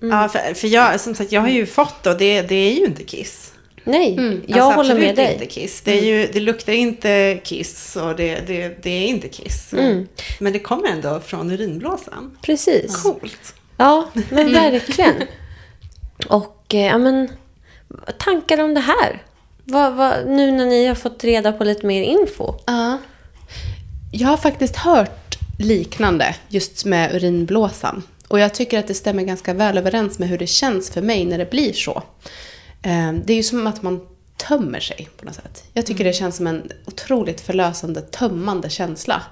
Ja, 0.00 0.28
för, 0.28 0.54
för 0.54 0.68
jag, 0.68 1.00
som 1.00 1.14
sagt, 1.14 1.32
jag 1.32 1.40
har 1.40 1.48
ju 1.48 1.66
fått 1.66 2.06
och 2.06 2.18
det, 2.18 2.42
det 2.42 2.54
är 2.54 2.72
ju 2.72 2.84
inte 2.84 3.04
kiss. 3.04 3.52
Nej, 3.84 4.40
jag 4.46 4.58
Alltså, 4.58 4.76
håller 4.76 4.94
med 5.00 5.16
dig. 5.16 5.32
inte 5.32 5.46
kiss. 5.46 5.80
Det, 5.80 5.98
är 5.98 6.02
ju, 6.04 6.26
det 6.32 6.40
luktar 6.40 6.72
inte 6.72 7.40
kiss 7.44 7.96
och 7.96 8.16
det, 8.16 8.40
det, 8.46 8.82
det 8.82 8.90
är 8.90 9.06
inte 9.06 9.28
kiss. 9.28 9.72
Mm. 9.72 10.08
Men 10.38 10.52
det 10.52 10.58
kommer 10.58 10.88
ändå 10.88 11.20
från 11.20 11.50
urinblåsan. 11.50 12.36
Precis. 12.42 13.02
Coolt. 13.02 13.54
Ja, 13.76 14.08
men 14.30 14.52
verkligen. 14.52 15.14
Och 16.28 16.74
eh, 16.74 16.86
ja, 16.86 16.98
men 16.98 17.28
tankar 18.18 18.60
om 18.64 18.74
det 18.74 18.80
här? 18.80 19.22
Vad, 19.64 19.94
vad, 19.94 20.26
nu 20.26 20.52
när 20.52 20.66
ni 20.66 20.86
har 20.86 20.94
fått 20.94 21.24
reda 21.24 21.52
på 21.52 21.64
lite 21.64 21.86
mer 21.86 22.02
info. 22.02 22.54
Ja. 22.66 22.98
Jag 24.12 24.28
har 24.28 24.36
faktiskt 24.36 24.76
hört 24.76 25.34
liknande 25.58 26.34
just 26.48 26.84
med 26.84 27.14
urinblåsan. 27.14 28.02
Och 28.28 28.38
jag 28.40 28.54
tycker 28.54 28.78
att 28.78 28.86
det 28.88 28.94
stämmer 28.94 29.22
ganska 29.22 29.54
väl 29.54 29.78
överens 29.78 30.18
med 30.18 30.28
hur 30.28 30.38
det 30.38 30.46
känns 30.46 30.90
för 30.90 31.02
mig 31.02 31.24
när 31.24 31.38
det 31.38 31.50
blir 31.50 31.72
så. 31.72 32.02
Eh, 32.82 33.12
Det 33.12 33.32
är 33.32 33.36
ju 33.36 33.42
som 33.42 33.66
att 33.66 33.82
man 33.82 34.00
tömmer 34.36 34.80
sig 34.80 35.08
på 35.16 35.24
något 35.24 35.34
sätt. 35.34 35.64
Jag 35.72 35.86
tycker 35.86 36.04
det 36.04 36.12
känns 36.12 36.36
som 36.36 36.46
en 36.46 36.72
otroligt 36.86 37.40
förlösande, 37.40 38.00
tömmande 38.00 38.70
känsla. 38.70 39.22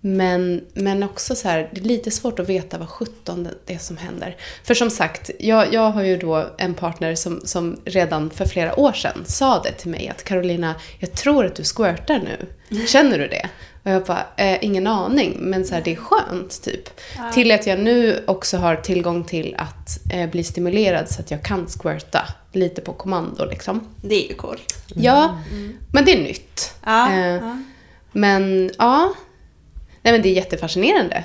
Men, 0.00 0.64
men 0.74 1.02
också 1.02 1.34
så 1.34 1.48
här, 1.48 1.70
det 1.72 1.80
är 1.80 1.84
lite 1.84 2.10
svårt 2.10 2.38
att 2.38 2.48
veta 2.48 2.78
vad 2.78 2.88
sjutton 2.88 3.48
det 3.66 3.74
är 3.74 3.78
som 3.78 3.96
händer. 3.96 4.36
För 4.64 4.74
som 4.74 4.90
sagt, 4.90 5.30
jag, 5.38 5.74
jag 5.74 5.90
har 5.90 6.02
ju 6.02 6.16
då 6.16 6.46
en 6.58 6.74
partner 6.74 7.14
som, 7.14 7.40
som 7.44 7.80
redan 7.84 8.30
för 8.30 8.44
flera 8.44 8.80
år 8.80 8.92
sedan 8.92 9.24
sa 9.26 9.62
det 9.62 9.72
till 9.72 9.90
mig 9.90 10.08
att 10.08 10.24
Carolina, 10.24 10.74
jag 10.98 11.12
tror 11.12 11.46
att 11.46 11.54
du 11.54 11.62
squirtar 11.64 12.18
nu. 12.18 12.46
Känner 12.86 13.18
du 13.18 13.28
det? 13.28 13.48
Och 13.84 13.90
jag 13.90 14.04
bara, 14.04 14.26
eh, 14.36 14.58
ingen 14.64 14.86
aning, 14.86 15.36
men 15.40 15.64
så 15.64 15.74
här, 15.74 15.82
det 15.84 15.92
är 15.92 15.96
skönt 15.96 16.62
typ. 16.62 16.88
Till 17.34 17.50
att 17.52 17.66
jag 17.66 17.80
nu 17.80 18.24
också 18.26 18.56
har 18.56 18.76
tillgång 18.76 19.24
till 19.24 19.54
att 19.58 19.98
eh, 20.12 20.30
bli 20.30 20.44
stimulerad 20.44 21.08
så 21.10 21.20
att 21.20 21.30
jag 21.30 21.42
kan 21.42 21.66
squirta 21.68 22.22
lite 22.52 22.80
på 22.80 22.92
kommando 22.92 23.44
liksom. 23.44 23.88
Det 24.02 24.24
är 24.24 24.28
ju 24.28 24.34
coolt. 24.34 24.84
Ja, 24.94 25.38
men 25.92 26.04
det 26.04 26.12
är 26.12 26.22
nytt. 26.22 26.74
Ja, 26.84 27.10
Eh, 27.12 27.18
ja. 27.26 27.58
Men 28.12 28.70
ja, 28.78 29.14
Nej, 30.02 30.12
men 30.12 30.22
det 30.22 30.28
är 30.28 30.32
jättefascinerande. 30.34 31.24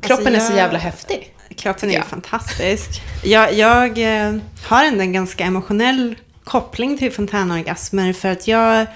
Kroppen 0.00 0.34
är 0.34 0.40
så 0.40 0.52
jag- 0.52 0.56
jävla 0.56 0.78
häftig. 0.78 1.34
Kroppen 1.56 1.88
är 1.88 1.92
ju 1.92 1.98
Ja. 1.98 2.04
fantastisk. 2.04 2.90
Jag, 3.24 3.52
jag 3.54 3.98
eh, 4.26 4.36
har 4.64 4.84
ändå 4.84 5.00
en 5.00 5.12
ganska 5.12 5.44
emotionell 5.44 6.14
koppling 6.44 6.98
till 6.98 7.12
fontänorgasmer 7.12 8.12
för 8.12 8.28
att 8.28 8.48
jag 8.48 8.86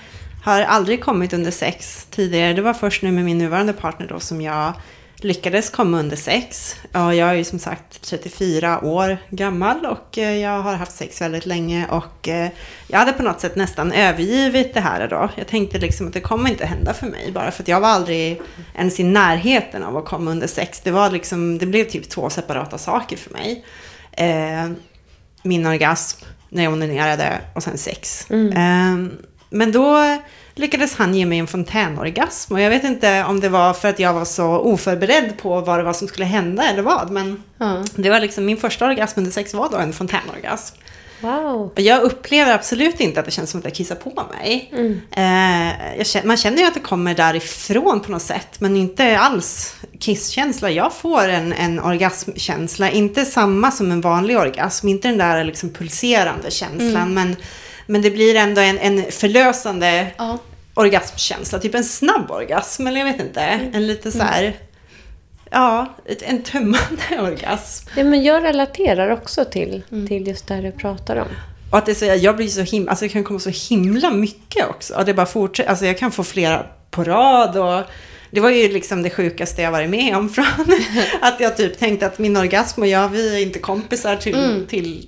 har 0.42 0.62
aldrig 0.62 1.04
kommit 1.04 1.32
under 1.32 1.50
sex 1.50 2.06
tidigare. 2.11 2.52
Det 2.52 2.62
var 2.62 2.75
först 2.75 3.02
nu 3.02 3.12
med 3.12 3.25
min 3.25 3.38
nuvarande 3.38 3.73
partner 3.73 4.06
då 4.06 4.20
som 4.20 4.40
jag 4.40 4.73
lyckades 5.25 5.70
komma 5.70 5.99
under 5.99 6.16
sex. 6.16 6.76
Och 6.92 7.14
jag 7.14 7.28
är 7.28 7.35
ju 7.35 7.44
som 7.44 7.59
sagt 7.59 8.02
34 8.02 8.85
år 8.85 9.18
gammal 9.30 9.87
och 9.87 10.18
eh, 10.18 10.37
jag 10.37 10.62
har 10.62 10.75
haft 10.75 10.92
sex 10.92 11.20
väldigt 11.20 11.47
länge 11.47 11.87
och 11.90 12.28
eh, 12.28 12.50
jag 12.87 12.99
hade 12.99 13.12
på 13.12 13.23
något 13.23 13.40
sätt 13.40 13.56
nästan 13.56 13.92
övergivit 13.92 14.75
det 14.75 14.80
här 14.80 15.09
då. 15.09 15.28
Jag 15.37 15.47
tänkte 15.47 15.78
liksom 15.78 16.06
att 16.06 16.12
det 16.12 16.20
kommer 16.20 16.50
inte 16.50 16.66
hända 16.66 16.94
för 16.94 17.06
mig 17.06 17.32
bara 17.32 17.50
för 17.50 17.62
att 17.62 17.68
jag 17.68 17.80
var 17.80 17.88
aldrig 17.88 18.40
ens 18.75 19.00
i 19.00 19.04
närheten 19.04 19.82
av 19.82 19.97
att 19.97 20.04
komma 20.04 20.30
under 20.30 20.47
sex. 20.47 20.80
Det 20.80 20.90
var 20.90 21.11
liksom, 21.11 21.59
det 21.59 21.66
blev 21.66 21.85
typ 21.85 22.09
två 22.09 22.30
separata 22.30 22.78
saker 22.78 23.16
för 23.16 23.30
mig. 23.30 23.64
Eh, 24.12 24.70
min 25.42 25.66
orgasm 25.66 26.25
när 26.49 26.64
jag 26.64 26.73
onanerade 26.73 27.40
och 27.54 27.62
sen 27.62 27.78
sex. 27.78 28.30
Eh, 28.30 28.97
men 29.50 29.73
då 29.73 30.16
lyckades 30.54 30.95
han 30.97 31.14
ge 31.14 31.26
mig 31.26 31.38
en 31.38 31.47
fontänorgasm. 31.47 32.54
Och 32.54 32.61
jag 32.61 32.71
vet 32.71 32.85
inte 32.85 33.25
om 33.25 33.40
det 33.40 33.49
var 33.49 33.73
för 33.73 33.88
att 33.88 33.99
jag 33.99 34.12
var 34.12 34.25
så 34.25 34.47
oförberedd 34.47 35.38
på 35.38 35.61
vad 35.61 35.78
det 35.78 35.83
var 35.83 35.92
som 35.92 36.09
skulle 36.09 36.26
hända 36.26 36.69
eller 36.69 36.83
vad. 36.83 37.11
Men 37.11 37.42
Ja. 37.59 37.85
det 37.97 38.11
var 38.11 38.21
liksom 38.21 38.45
min 38.47 38.57
första 38.57 38.87
orgasm 38.87 39.19
under 39.21 39.30
sex 39.30 39.54
var 39.54 39.69
då 39.71 39.76
en 39.76 39.92
fontänorgasm. 39.92 40.76
Wow. 41.23 41.73
Jag 41.76 42.02
upplever 42.02 42.52
absolut 42.54 43.00
inte 43.00 43.21
att 43.21 43.26
det 43.26 43.33
känns 43.33 43.50
som 43.50 43.59
att 43.59 43.64
jag 43.64 43.75
kissar 43.75 43.95
på 43.95 44.23
mig. 44.38 44.71
Eh, 45.16 45.97
jag 45.99 46.07
känner, 46.07 46.26
man 46.26 46.37
känner 46.37 46.59
ju 46.59 46.64
att 46.64 46.75
det 46.75 46.80
kommer 46.80 47.14
därifrån 47.14 48.00
på 48.00 48.11
något 48.12 48.23
sätt, 48.23 48.61
men 48.61 48.76
inte 48.76 49.19
alls 49.19 49.75
kisskänsla. 49.99 50.71
Jag 50.71 50.92
får 50.95 51.28
en, 51.28 51.52
en 51.52 51.80
orgasmkänsla, 51.80 52.90
inte 52.90 53.25
samma 53.25 53.71
som 53.71 53.92
en 53.92 54.00
vanlig 54.00 54.38
orgasm, 54.38 54.88
inte 54.88 55.09
den 55.09 55.19
där 55.19 55.45
liksom 55.45 55.71
pulserande 55.71 56.50
känslan, 56.50 57.14
men, 57.14 57.37
men 57.90 58.02
det 58.02 58.11
blir 58.11 58.35
ändå 58.35 58.61
en, 58.61 58.78
en 58.78 59.04
förlösande 59.12 60.06
Ja. 60.18 60.38
orgasmkänsla, 60.75 61.59
typ 61.59 61.75
en 61.75 61.85
snabb 61.85 62.30
orgasm, 62.30 62.87
eller 62.87 62.99
jag 63.00 63.06
vet 63.12 63.20
inte, 63.20 63.40
en 63.73 63.87
lite 63.87 64.12
så 64.12 64.23
här, 64.23 64.56
ja, 65.50 65.94
ett- 66.06 66.23
en 66.23 66.42
tömmande 66.42 67.02
orgasm. 67.20 67.88
Ja, 67.97 68.04
men 68.04 68.23
jag 68.23 68.42
relaterar 68.44 69.11
också 69.11 69.44
till, 69.44 69.82
till 70.09 70.26
just 70.28 70.47
det 70.47 70.54
här 70.54 70.62
du 70.62 70.73
pratar 70.73 71.16
om. 71.16 71.28
Och 71.73 71.78
att 71.78 71.87
det 71.87 71.92
är 71.92 71.94
så, 71.94 72.04
jag 72.25 72.37
blir 72.37 72.49
så 72.49 72.61
himla, 72.61 72.90
alltså 72.90 73.04
det 73.04 73.09
kan 73.09 73.25
komma 73.25 73.38
så 73.40 73.50
himla 73.75 74.11
mycket 74.11 74.68
också. 74.68 74.94
Och 74.94 75.04
det 75.04 75.14
bara 75.14 75.26
fortsätter, 75.26 75.70
alltså 75.70 75.87
jag 75.87 75.99
kan 75.99 76.12
få 76.12 76.25
flera 76.25 76.66
på 76.90 77.04
rad 77.04 77.56
och 77.56 77.82
det 78.30 78.40
var 78.40 78.50
ju 78.50 78.73
liksom 78.73 79.02
det 79.02 79.11
sjukaste 79.11 79.62
jag 79.62 79.70
varit 79.70 79.90
med 79.90 80.16
om 80.16 80.28
från 80.28 80.44
att 81.20 81.40
jag 81.40 81.56
typ 81.56 81.78
tänkte 81.78 82.06
att 82.06 82.18
min 82.18 82.37
orgasm 82.37 82.80
och 82.82 82.87
jag, 82.87 83.09
vi 83.09 83.37
är 83.37 83.42
inte 83.42 83.59
kompisar 83.59 84.16
till, 84.16 84.66
till 84.68 85.06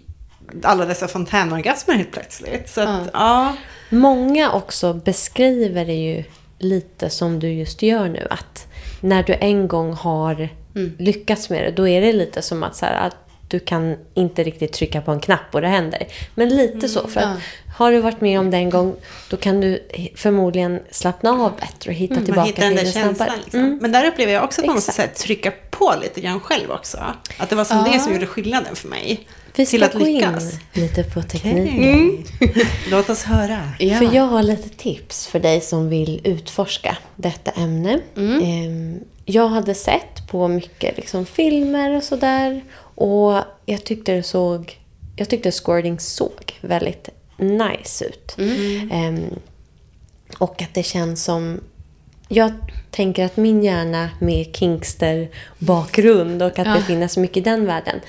alla 0.62 0.85
dessa 0.85 1.09
fontänorgasmer 1.09 1.94
helt 1.94 2.12
plötsligt. 2.12 2.68
Så 2.68 2.80
att, 2.80 3.11
ja. 3.12 3.56
Många 3.90 4.52
också 4.52 4.94
beskriver 4.94 5.85
det 5.85 5.94
ju 5.94 6.25
lite 6.59 7.11
som 7.11 7.38
du 7.38 7.49
just 7.52 7.82
gör 7.82 8.09
nu. 8.09 8.26
Att 8.30 8.66
när 9.00 9.23
du 9.23 9.35
en 9.35 9.68
gång 9.68 9.92
har 9.92 10.49
lyckats 10.99 11.50
med 11.50 11.64
det, 11.64 11.71
då 11.71 11.88
är 11.88 12.00
det 12.00 12.12
lite 12.12 12.42
som 12.42 12.62
att, 12.62 12.76
så 12.76 12.87
här, 12.87 13.06
att 13.06 13.16
du 13.49 13.59
kan 13.59 13.97
inte 14.14 14.42
riktigt 14.42 14.73
trycka 14.73 15.00
på 15.00 15.11
en 15.11 15.21
knapp 15.21 15.54
och 15.54 15.61
det 15.61 15.68
händer. 15.68 16.06
Men 16.35 16.49
lite 16.49 16.88
så. 16.88 17.09
För 17.09 17.21
att 17.21 17.26
Ja. 17.26 17.37
Har 17.74 17.92
du 17.92 18.00
varit 18.00 18.20
med 18.20 18.38
om 18.40 18.50
det 18.50 18.56
en 18.56 18.70
gång, 18.70 18.94
då 19.30 19.36
kan 19.36 19.60
du 19.60 19.88
förmodligen 20.16 20.80
slappna 20.90 21.30
av 21.30 21.52
bättre 21.60 21.90
och 21.90 21.94
hitta 21.96 22.14
Man 22.14 22.24
tillbaka 22.24 22.46
hittar 22.46 22.62
den 22.62 22.76
till 22.76 22.78
där 22.78 22.84
det 22.84 22.92
snabbare. 22.92 23.14
känslan. 23.16 23.38
Liksom. 23.44 23.60
Mm. 23.60 23.78
Men 23.82 23.92
där 23.92 24.06
upplever 24.06 24.32
jag 24.32 24.44
också 24.44 24.62
Exakt. 24.64 24.82
så 24.96 25.02
här, 25.02 25.08
trycka 25.08 25.52
på 25.70 25.94
lite 26.02 26.20
grann 26.20 26.40
själv 26.40 26.70
också. 26.70 26.98
Att 27.38 27.50
det 27.50 27.56
var 27.56 27.64
som 27.64 27.84
det 27.92 27.98
som 28.00 28.12
gjorde 28.12 28.26
skillnaden 28.26 28.76
för 28.76 28.88
mig. 28.88 29.26
Vi 29.56 29.66
ska 29.66 29.70
till 29.70 29.82
att 29.82 29.92
gå 29.94 30.06
in 30.06 30.14
lyckas. 30.14 30.52
lite 30.72 31.04
på 31.04 31.22
teknik. 31.22 31.72
Mm. 31.72 32.24
Låt 32.90 33.10
oss 33.10 33.22
höra. 33.22 33.68
Ja. 33.78 33.98
För 33.98 34.14
jag 34.14 34.22
har 34.22 34.42
lite 34.42 34.68
tips 34.68 35.26
för 35.26 35.40
dig 35.40 35.60
som 35.60 35.88
vill 35.88 36.20
utforska 36.24 36.96
detta 37.16 37.50
ämne. 37.50 38.00
Mm. 38.16 38.42
Ehm, 38.42 39.00
Jag 39.24 39.48
hade 39.48 39.74
sett 39.74 40.28
på 40.30 40.48
mycket 40.48 40.96
liksom, 40.96 41.26
filmer 41.26 41.96
och 41.96 42.02
sådär. 42.02 42.60
Och 42.94 43.38
jag 43.66 43.84
tyckte 43.84 44.12
det 44.12 44.22
såg... 44.22 44.78
Jag 45.16 45.28
tyckte 45.28 45.50
squirting 45.52 46.00
såg 46.00 46.58
väldigt 46.60 47.08
nice 47.36 48.04
ut. 48.04 48.34
Mm. 48.38 48.90
Ehm, 48.92 49.24
och 50.38 50.62
att 50.62 50.74
det 50.74 50.82
känns 50.82 51.24
som... 51.24 51.60
Jag 52.28 52.52
tänker 52.90 53.24
att 53.24 53.36
min 53.36 53.62
hjärna 53.62 54.10
med 54.20 54.56
Kingster-bakgrund 54.56 56.42
och 56.42 56.58
att 56.58 56.66
Ja. 56.66 56.74
det 56.74 56.82
finns 56.82 57.16
mycket 57.16 57.36
i 57.36 57.40
den 57.40 57.66
världen. 57.66 58.00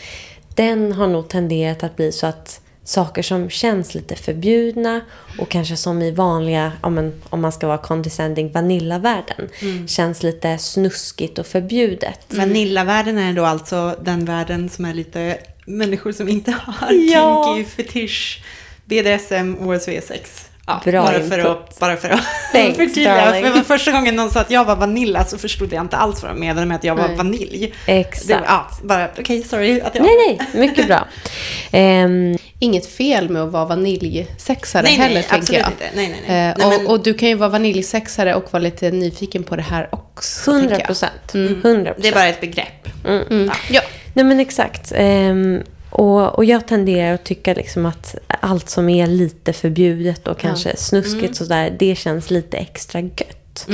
Den 0.55 0.91
har 0.91 1.07
nog 1.07 1.27
tenderat 1.29 1.83
att 1.83 1.95
bli 1.95 2.11
så 2.11 2.27
att 2.27 2.61
saker 2.83 3.21
som 3.21 3.49
känns 3.49 3.95
lite 3.95 4.15
förbjudna 4.15 5.01
och 5.39 5.49
kanske 5.49 5.77
som 5.77 6.01
i 6.01 6.11
vanliga, 6.11 6.71
om 6.81 7.13
man, 7.41 7.51
ska 7.51 7.67
vara 7.67 7.77
condescending, 7.77 8.51
vanillavärlden. 8.51 9.49
Känns 9.87 10.23
lite 10.23 10.57
snuskigt 10.57 11.39
och 11.39 11.45
förbjudet. 11.47 12.19
Vanillavärlden 12.29 13.17
är 13.17 13.33
då 13.33 13.45
alltså 13.45 13.95
den 14.01 14.25
världen 14.25 14.69
som 14.69 14.85
är 14.85 14.93
lite 14.93 15.37
människor 15.65 16.11
som 16.11 16.29
inte 16.29 16.51
har 16.51 16.91
Ja. 16.93 17.53
kinky, 17.55 17.69
fetisch, 17.69 18.43
BDSM, 18.85 19.55
OSV6. 19.61 20.19
Ja, 20.67 20.81
Bra 20.85 21.01
bara 21.03 21.19
för 21.19 21.39
att, 21.39 21.79
bara 21.79 21.97
för 21.97 22.09
att 22.09 22.19
Thanks, 22.51 22.77
förtydliga. 22.77 23.31
För 23.53 23.61
första 23.63 23.91
gången 23.91 24.15
någon 24.15 24.31
sa 24.31 24.39
att 24.39 24.51
jag 24.51 24.65
var 24.65 24.75
vanilla 24.75 25.23
så 25.25 25.37
förstod 25.37 25.73
jag 25.73 25.81
inte 25.81 25.97
alls 25.97 26.23
vad 26.23 26.31
de 26.31 26.39
menade 26.39 26.65
med 26.67 26.75
att 26.75 26.83
jag 26.83 26.95
var 26.95 27.07
Nej. 27.07 27.17
vanilj. 27.17 27.73
Exakt. 27.85 28.27
Det, 28.27 28.39
ja, 28.47 28.67
bara, 28.83 29.09
okej, 29.19 29.43
sorry 29.43 29.81
att 29.81 29.95
jag... 29.95 30.03
Nej, 30.03 30.15
nej, 30.27 30.47
mycket 30.67 30.87
bra. 30.87 31.07
Ehm, 31.71 32.37
Inget 32.59 32.85
fel 32.85 33.29
med 33.29 33.41
att 33.41 33.51
vara 33.51 33.65
vaniljsexare 33.65 34.83
Nej, 34.83 34.97
nej, 34.97 35.07
heller, 35.07 35.21
tänker 35.21 35.37
absolut 35.37 35.61
jag. 35.61 35.71
inte. 35.71 35.89
Nej, 35.95 36.07
nej, 36.09 36.23
nej. 36.27 36.49
Eh, 36.49 36.55
Nej, 36.57 36.77
men- 36.77 36.87
och, 36.87 36.91
och 36.93 37.03
du 37.03 37.13
kan 37.13 37.29
ju 37.29 37.35
vara 37.35 37.49
vaniljsexare 37.49 38.35
och 38.35 38.53
vara 38.53 38.63
lite 38.63 38.91
nyfiken 38.91 39.43
på 39.43 39.55
det 39.55 39.61
här 39.61 39.87
också. 39.91 40.51
100 40.51 40.67
tänker 40.69 40.81
jag. 40.81 40.87
procent. 40.87 41.35
100 41.65 41.93
Det 41.97 42.07
är 42.07 42.13
bara 42.13 42.27
ett 42.27 42.41
begrepp. 42.41 42.87
Mm. 43.07 43.51
Ja. 43.69 43.81
Nej 44.13 44.25
men 44.25 44.39
exakt. 44.39 44.91
Ehm, 44.95 45.61
och, 45.89 46.35
och 46.35 46.45
jag 46.45 46.67
tenderar 46.67 47.13
att 47.13 47.23
tycka 47.23 47.53
liksom 47.53 47.85
att 47.85 48.15
allt 48.43 48.69
som 48.69 48.89
är 48.89 49.07
lite 49.07 49.53
förbjudet 49.53 50.27
och 50.27 50.39
kanske 50.39 50.77
snuskigt 50.77 51.35
sådär, 51.35 51.75
det 51.79 51.95
känns 51.95 52.31
lite 52.31 52.57
extra 52.57 52.99
gött. 53.01 53.67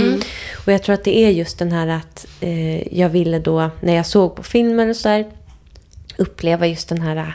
Och 0.66 0.74
jag 0.74 0.84
tror 0.84 0.94
att 0.94 1.04
det 1.04 1.18
är 1.18 1.30
just 1.30 1.60
den 1.60 1.72
här 1.72 1.88
att 1.88 2.28
eh, 2.42 2.98
jag 2.98 3.10
ville 3.10 3.40
då, 3.40 3.70
när 3.82 3.96
jag 3.96 4.06
såg 4.06 4.36
på 4.36 4.44
filmer 4.44 4.90
och 4.90 4.96
sådär, 4.96 5.26
uppleva 6.18 6.68
just 6.68 6.90
den 6.90 7.02
här 7.02 7.34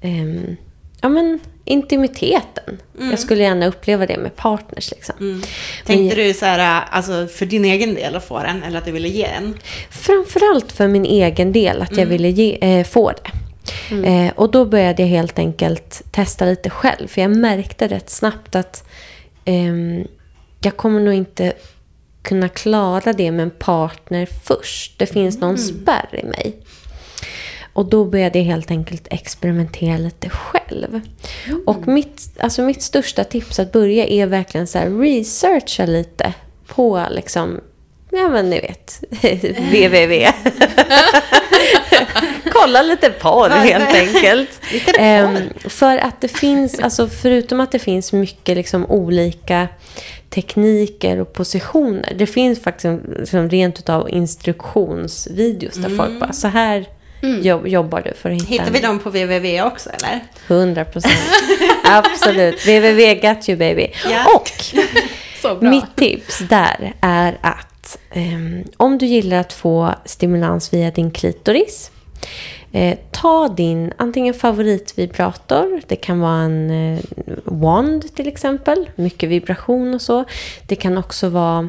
ehm, 0.00 0.56
ja, 1.00 1.08
men, 1.08 1.40
intimiteten. 1.64 2.78
Jag 3.10 3.18
skulle 3.18 3.42
gärna 3.42 3.66
uppleva 3.66 4.06
det 4.06 4.16
med 4.16 4.36
partners. 4.36 4.90
Liksom. 4.90 5.42
Tänkte 5.86 6.16
Men- 6.16 6.26
du 6.26 6.34
så 6.34 6.44
här, 6.44 6.84
alltså 6.90 7.26
för 7.26 7.46
din 7.46 7.64
egen 7.64 7.94
del 7.94 8.16
att 8.16 8.24
få 8.24 8.38
den, 8.38 8.62
eller 8.62 8.78
att 8.78 8.84
du 8.84 8.92
ville 8.92 9.08
ge 9.08 9.28
den? 9.28 9.58
Framförallt 9.90 10.72
för 10.72 10.88
min 10.88 11.04
egen 11.04 11.52
del, 11.52 11.82
att 11.82 11.96
jag 11.96 12.06
ville 12.06 12.28
ge, 12.28 12.58
eh, 12.60 12.84
få 12.86 13.10
det. 13.10 13.30
Eh, 14.04 14.32
och 14.36 14.50
då 14.50 14.64
började 14.64 15.02
jag 15.02 15.08
helt 15.08 15.38
enkelt 15.38 16.02
testa 16.10 16.44
lite 16.44 16.70
själv. 16.70 17.08
För 17.08 17.20
jag 17.20 17.36
märkte 17.36 17.88
rätt 17.88 18.10
snabbt 18.10 18.56
att 18.56 18.88
ehm, 19.44 20.06
jag 20.60 20.76
kommer 20.76 21.00
nog 21.00 21.14
inte 21.14 21.52
kunna 22.22 22.48
klara 22.48 23.12
det 23.12 23.30
med 23.30 23.42
en 23.42 23.50
partner 23.50 24.28
först. 24.44 24.98
Det 24.98 25.06
finns 25.06 25.40
någon 25.40 25.58
spärr 25.58 26.08
i 26.12 26.24
mig. 26.26 26.56
Och 27.72 27.86
då 27.86 28.04
började 28.04 28.38
jag 28.38 28.46
helt 28.46 28.70
enkelt 28.70 29.08
experimentera 29.10 29.98
lite 29.98 30.30
själv. 30.30 31.00
Och 31.66 31.88
mitt, 31.88 32.30
alltså 32.40 32.62
mitt 32.62 32.82
största 32.82 33.24
tips 33.24 33.58
att 33.58 33.72
börja 33.72 34.06
är 34.06 34.26
verkligen 34.26 34.66
så 34.66 34.78
här 34.78 34.90
researcha 34.90 35.86
lite 35.86 36.34
på 36.66 37.06
liksom, 37.10 37.60
ja 38.10 38.28
men 38.28 38.50
ni 38.50 38.60
vet, 38.60 39.00
www. 39.58 40.26
Kolla 42.60 42.82
lite 42.82 43.10
porr 43.10 43.50
helt 43.50 43.94
enkelt. 43.94 44.60
Lite 44.72 44.92
porr. 44.92 45.00
Ehm, 45.00 45.36
för 45.64 45.98
att 45.98 46.20
det 46.20 46.28
finns, 46.28 46.78
alltså 46.78 47.08
förutom 47.08 47.60
att 47.60 47.72
det 47.72 47.78
finns 47.78 48.12
mycket 48.12 48.56
liksom 48.56 48.86
olika 48.86 49.68
tekniker 50.30 51.20
och 51.20 51.32
positioner. 51.32 52.14
Det 52.18 52.26
finns 52.26 52.62
faktiskt 52.62 53.02
liksom 53.18 53.50
rent 53.50 53.78
utav 53.78 54.10
instruktionsvideos 54.10 55.74
där 55.74 55.96
folk 55.96 56.20
bara, 56.20 56.32
så 56.32 56.48
här 56.48 56.86
jobb, 57.20 57.66
jobbar 57.66 58.00
du 58.00 58.14
för 58.14 58.30
att 58.30 58.36
hitta 58.36 58.48
Hittar 58.48 58.70
vi 58.70 58.80
dem 58.80 58.98
på 58.98 59.08
www 59.08 59.62
också 59.62 59.90
eller? 59.90 60.20
100 60.48 60.84
procent. 60.84 61.14
Absolut. 61.84 62.66
www 62.66 63.14
got 63.14 63.48
you 63.48 63.58
baby. 63.58 63.92
Ja. 64.10 64.24
Och 64.34 65.62
mitt 65.62 65.96
tips 65.96 66.38
där 66.38 66.92
är 67.00 67.38
att 67.40 67.98
ehm, 68.10 68.64
om 68.76 68.98
du 68.98 69.06
gillar 69.06 69.36
att 69.36 69.52
få 69.52 69.94
stimulans 70.04 70.72
via 70.72 70.90
din 70.90 71.10
klitoris 71.10 71.90
Eh, 72.72 72.98
ta 73.10 73.48
din 73.48 73.92
antingen 73.96 74.34
favoritvibrator, 74.34 75.80
det 75.86 75.96
kan 75.96 76.20
vara 76.20 76.40
en 76.40 76.70
eh, 76.70 77.00
wand 77.44 78.14
till 78.14 78.28
exempel, 78.28 78.90
mycket 78.96 79.28
vibration 79.28 79.94
och 79.94 80.02
så. 80.02 80.24
Det 80.66 80.76
kan 80.76 80.98
också 80.98 81.28
vara 81.28 81.68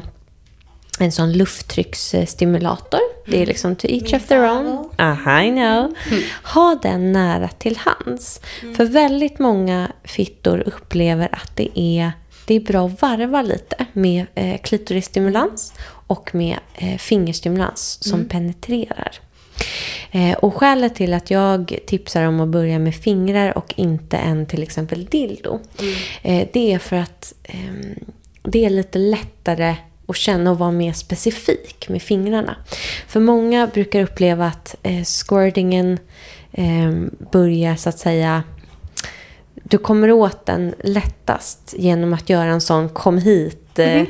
en 1.00 1.12
sån 1.12 1.32
lufttrycksstimulator. 1.32 3.00
Det 3.26 3.42
är 3.42 3.46
liksom 3.46 3.76
to 3.76 3.86
each 3.86 4.14
of 4.14 4.26
their 4.26 4.50
own. 4.50 4.88
Aha, 4.98 5.42
I 5.42 5.50
know. 5.50 5.94
Ha 6.44 6.78
den 6.82 7.12
nära 7.12 7.48
till 7.48 7.76
hands. 7.76 8.40
För 8.76 8.84
väldigt 8.84 9.38
många 9.38 9.92
fittor 10.04 10.62
upplever 10.66 11.28
att 11.32 11.56
det 11.56 11.80
är, 11.80 12.12
det 12.46 12.54
är 12.54 12.60
bra 12.60 12.86
att 12.86 13.02
varva 13.02 13.42
lite 13.42 13.86
med 13.92 14.26
eh, 14.34 14.60
klitorisstimulans 14.60 15.74
och 16.06 16.34
med 16.34 16.58
eh, 16.74 16.98
fingerstimulans 16.98 17.98
som 18.02 18.24
penetrerar. 18.24 19.20
Eh, 20.10 20.32
och 20.32 20.54
skälet 20.54 20.94
till 20.94 21.14
att 21.14 21.30
jag 21.30 21.78
tipsar 21.86 22.24
om 22.24 22.40
att 22.40 22.48
börja 22.48 22.78
med 22.78 22.94
fingrar 22.94 23.58
och 23.58 23.74
inte 23.76 24.16
en 24.16 24.46
till 24.46 24.62
exempel 24.62 25.04
dildo. 25.04 25.60
Eh, 26.22 26.48
det 26.52 26.72
är 26.72 26.78
för 26.78 26.96
att 26.96 27.34
ehm, 27.44 27.94
det 28.42 28.64
är 28.64 28.70
lite 28.70 28.98
lättare 28.98 29.76
att 30.06 30.16
känna 30.16 30.50
och 30.50 30.58
vara 30.58 30.70
mer 30.70 30.92
specifik 30.92 31.88
med 31.88 32.02
fingrarna. 32.02 32.56
För 33.06 33.20
många 33.20 33.66
brukar 33.66 34.02
uppleva 34.02 34.46
att 34.46 34.76
eh, 34.82 35.04
squirtingen 35.04 35.98
eh, 36.52 36.92
börjar 37.32 37.76
så 37.76 37.88
att 37.88 37.98
säga 37.98 38.42
du 39.70 39.78
kommer 39.78 40.12
åt 40.12 40.46
den 40.46 40.74
lättast 40.84 41.74
genom 41.78 42.12
att 42.12 42.30
göra 42.30 42.50
en 42.50 42.60
sån 42.60 42.88
kom 42.88 43.18
hit 43.18 43.78
eh, 43.78 44.02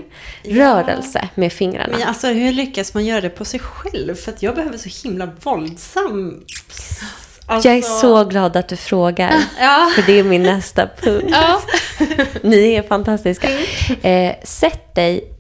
rörelse 0.45 1.29
med 1.35 1.53
fingrarna. 1.53 1.97
Men 1.99 2.09
alltså 2.09 2.27
hur 2.27 2.53
lyckas 2.53 2.95
man 2.95 3.05
göra 3.05 3.21
det 3.21 3.31
på 3.31 3.45
sig 3.45 3.61
själv? 3.61 4.15
För 4.15 4.33
att 4.33 4.43
jag 4.43 4.55
behöver 4.55 4.79
så 4.79 5.09
himla 5.09 5.29
våldsam... 5.43 6.45
Alltså, 7.47 7.69
Jag 7.69 7.79
är 7.79 7.83
så 7.83 8.25
glad 8.25 8.57
att 8.57 8.69
du 8.69 8.77
frågar. 8.77 9.35
Ja. 9.61 9.91
För 9.95 10.03
det 10.03 10.19
är 10.19 10.25
min 10.25 10.43
nästa 10.43 10.89
punkt. 11.01 11.37
Ni 12.43 12.73
är 12.75 12.83
fantastiska. 12.83 13.49
Eh, 14.03 14.35
sätt 14.45 14.95
dig 14.95 15.33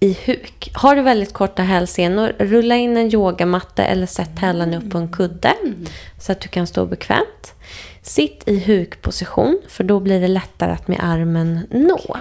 i 0.00 0.16
huk. 0.26 0.70
Har 0.74 0.96
du 0.96 1.02
väldigt 1.02 1.32
korta 1.32 1.62
hälsenor, 1.62 2.32
rulla 2.38 2.76
in 2.76 2.96
en 2.96 3.14
yogamatta 3.14 3.84
eller 3.84 4.06
sätt 4.06 4.38
hälarna 4.38 4.78
upp 4.78 4.90
på 4.90 4.98
en 4.98 5.12
kudde. 5.12 5.54
Så 6.20 6.32
att 6.32 6.40
du 6.40 6.48
kan 6.48 6.66
stå 6.66 6.86
bekvämt. 6.86 7.54
Sitt 8.02 8.42
i 8.48 8.58
hukposition, 8.58 9.60
för 9.68 9.84
då 9.84 10.00
blir 10.00 10.20
det 10.20 10.28
lättare 10.28 10.72
att 10.72 10.88
med 10.88 10.98
armen 11.02 11.66
nå. 11.70 12.16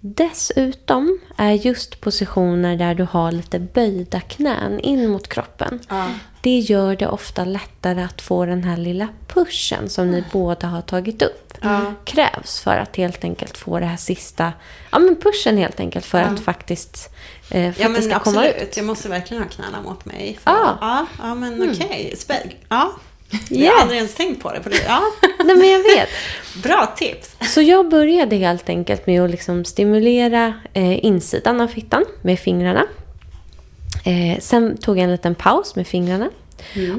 Dessutom 0.00 1.18
är 1.36 1.52
just 1.52 2.00
positioner 2.00 2.76
där 2.76 2.94
du 2.94 3.06
har 3.10 3.32
lite 3.32 3.58
böjda 3.58 4.20
knän 4.20 4.80
in 4.80 5.08
mot 5.08 5.28
kroppen. 5.28 5.80
Ja. 5.88 6.08
Det 6.46 6.58
gör 6.58 6.96
det 6.96 7.06
ofta 7.08 7.44
lättare 7.44 8.02
att 8.02 8.22
få 8.22 8.46
den 8.46 8.64
här 8.64 8.76
lilla 8.76 9.08
pushen 9.28 9.88
som 9.88 10.10
ni 10.10 10.24
båda 10.32 10.66
har 10.66 10.82
tagit 10.82 11.22
upp. 11.22 11.52
Krävs 12.04 12.60
för 12.60 12.76
att 12.76 12.96
helt 12.96 13.24
enkelt 13.24 13.58
få 13.58 13.78
det 13.80 13.86
här 13.86 13.96
sista, 13.96 14.52
ja 14.92 14.98
men 14.98 15.16
pushen 15.16 15.56
helt 15.58 15.80
enkelt 15.80 16.04
för 16.06 16.18
att 16.22 16.40
faktiskt 16.40 17.10
eh, 17.50 17.72
för 17.72 17.82
Ja 17.82 17.88
att 17.88 17.94
det 17.94 18.02
ska 18.02 18.18
komma 18.18 18.40
absolut, 18.40 18.62
ut. 18.68 18.76
jag 18.76 18.86
måste 18.86 19.08
verkligen 19.08 19.42
ha 19.42 19.50
knäna 19.50 19.82
mot 19.82 20.04
mig. 20.04 20.38
För, 20.42 20.50
Ja. 20.50 20.78
ja, 20.80 21.06
ja 21.22 21.34
men 21.34 21.70
okej. 21.70 22.14
Spä- 22.16 22.52
Ja. 22.68 22.92
Jag 23.48 23.58
Yes. 23.60 23.72
har 23.74 23.80
aldrig 23.82 23.98
ens 23.98 24.14
tänkt 24.14 24.42
på 24.42 24.52
det. 24.52 24.60
På 24.60 24.68
det. 24.68 24.82
Ja. 24.86 25.02
Nej 25.44 25.56
men 25.56 25.70
jag 25.70 25.78
vet. 25.82 26.08
Bra 26.62 26.94
tips. 26.96 27.36
Så 27.54 27.62
jag 27.62 27.88
började 27.88 28.36
helt 28.36 28.68
enkelt 28.68 29.06
med 29.06 29.22
att 29.22 29.30
liksom 29.30 29.64
stimulera 29.64 30.54
eh, 30.72 31.04
insidan 31.04 31.60
av 31.60 31.68
fittan 31.68 32.04
med 32.22 32.38
fingrarna. 32.38 32.86
Eh, 34.04 34.38
sen 34.40 34.76
tog 34.76 34.98
jag 34.98 35.04
en 35.04 35.12
liten 35.12 35.34
paus 35.34 35.76
med 35.76 35.86
fingrarna. 35.86 36.30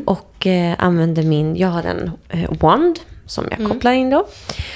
Och 0.05 0.47
eh, 0.47 0.75
använder 0.77 1.23
min, 1.23 1.55
jag 1.55 1.67
har 1.67 1.83
en 1.83 2.11
eh, 2.29 2.51
wand 2.59 2.99
som 3.25 3.45
jag 3.57 3.67
kopplar 3.69 3.91
in 3.91 4.09
då. 4.09 4.27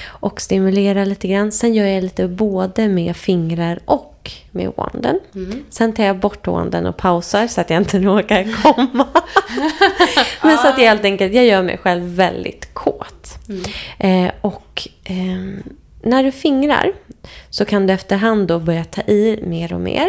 Och 0.06 0.40
stimulerar 0.40 1.04
lite 1.04 1.28
grann. 1.28 1.52
Sen 1.52 1.74
gör 1.74 1.86
jag 1.86 2.02
lite 2.02 2.28
både 2.28 2.88
med 2.88 3.16
fingrar 3.16 3.80
och 3.84 4.30
med 4.50 4.72
wanden. 4.76 5.20
Sen 5.70 5.92
tar 5.92 6.04
jag 6.04 6.18
bort 6.18 6.46
wanden 6.46 6.86
och 6.86 6.96
pausar 6.96 7.46
så 7.46 7.60
att 7.60 7.70
jag 7.70 7.80
inte 7.80 7.98
råkar 8.00 8.62
komma. 8.62 9.06
Men 10.42 10.58
så 10.58 10.68
att 10.68 10.78
jag 10.78 10.88
helt 10.88 11.04
enkelt, 11.04 11.34
jag 11.34 11.46
gör 11.46 11.62
mig 11.62 11.78
själv 11.78 12.04
väldigt 12.04 12.74
kåt. 12.74 13.38
Eh, 13.98 14.30
och 14.40 14.88
ehm, 15.04 15.62
när 16.02 16.24
du 16.24 16.32
fingrar 16.32 16.92
så 17.50 17.64
kan 17.64 17.86
du 17.86 17.92
efterhand 17.92 18.48
då 18.48 18.58
börja 18.58 18.84
ta 18.84 19.02
i 19.02 19.40
mer 19.46 19.72
och 19.72 19.80
mer. 19.80 20.08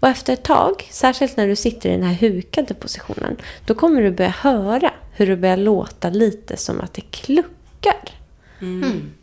Och 0.00 0.08
efter 0.08 0.32
ett 0.32 0.42
tag, 0.42 0.88
särskilt 0.90 1.36
när 1.36 1.46
du 1.48 1.56
sitter 1.56 1.88
i 1.88 1.92
den 1.92 2.02
här 2.02 2.14
hukade 2.14 2.74
positionen, 2.74 3.36
då 3.66 3.74
kommer 3.74 4.02
du 4.02 4.10
börja 4.10 4.30
höra 4.40 4.90
hur 5.12 5.26
det 5.26 5.36
börjar 5.36 5.56
låta 5.56 6.10
lite 6.10 6.56
som 6.56 6.80
att 6.80 6.94
det 6.94 7.00
kluckar. 7.10 8.10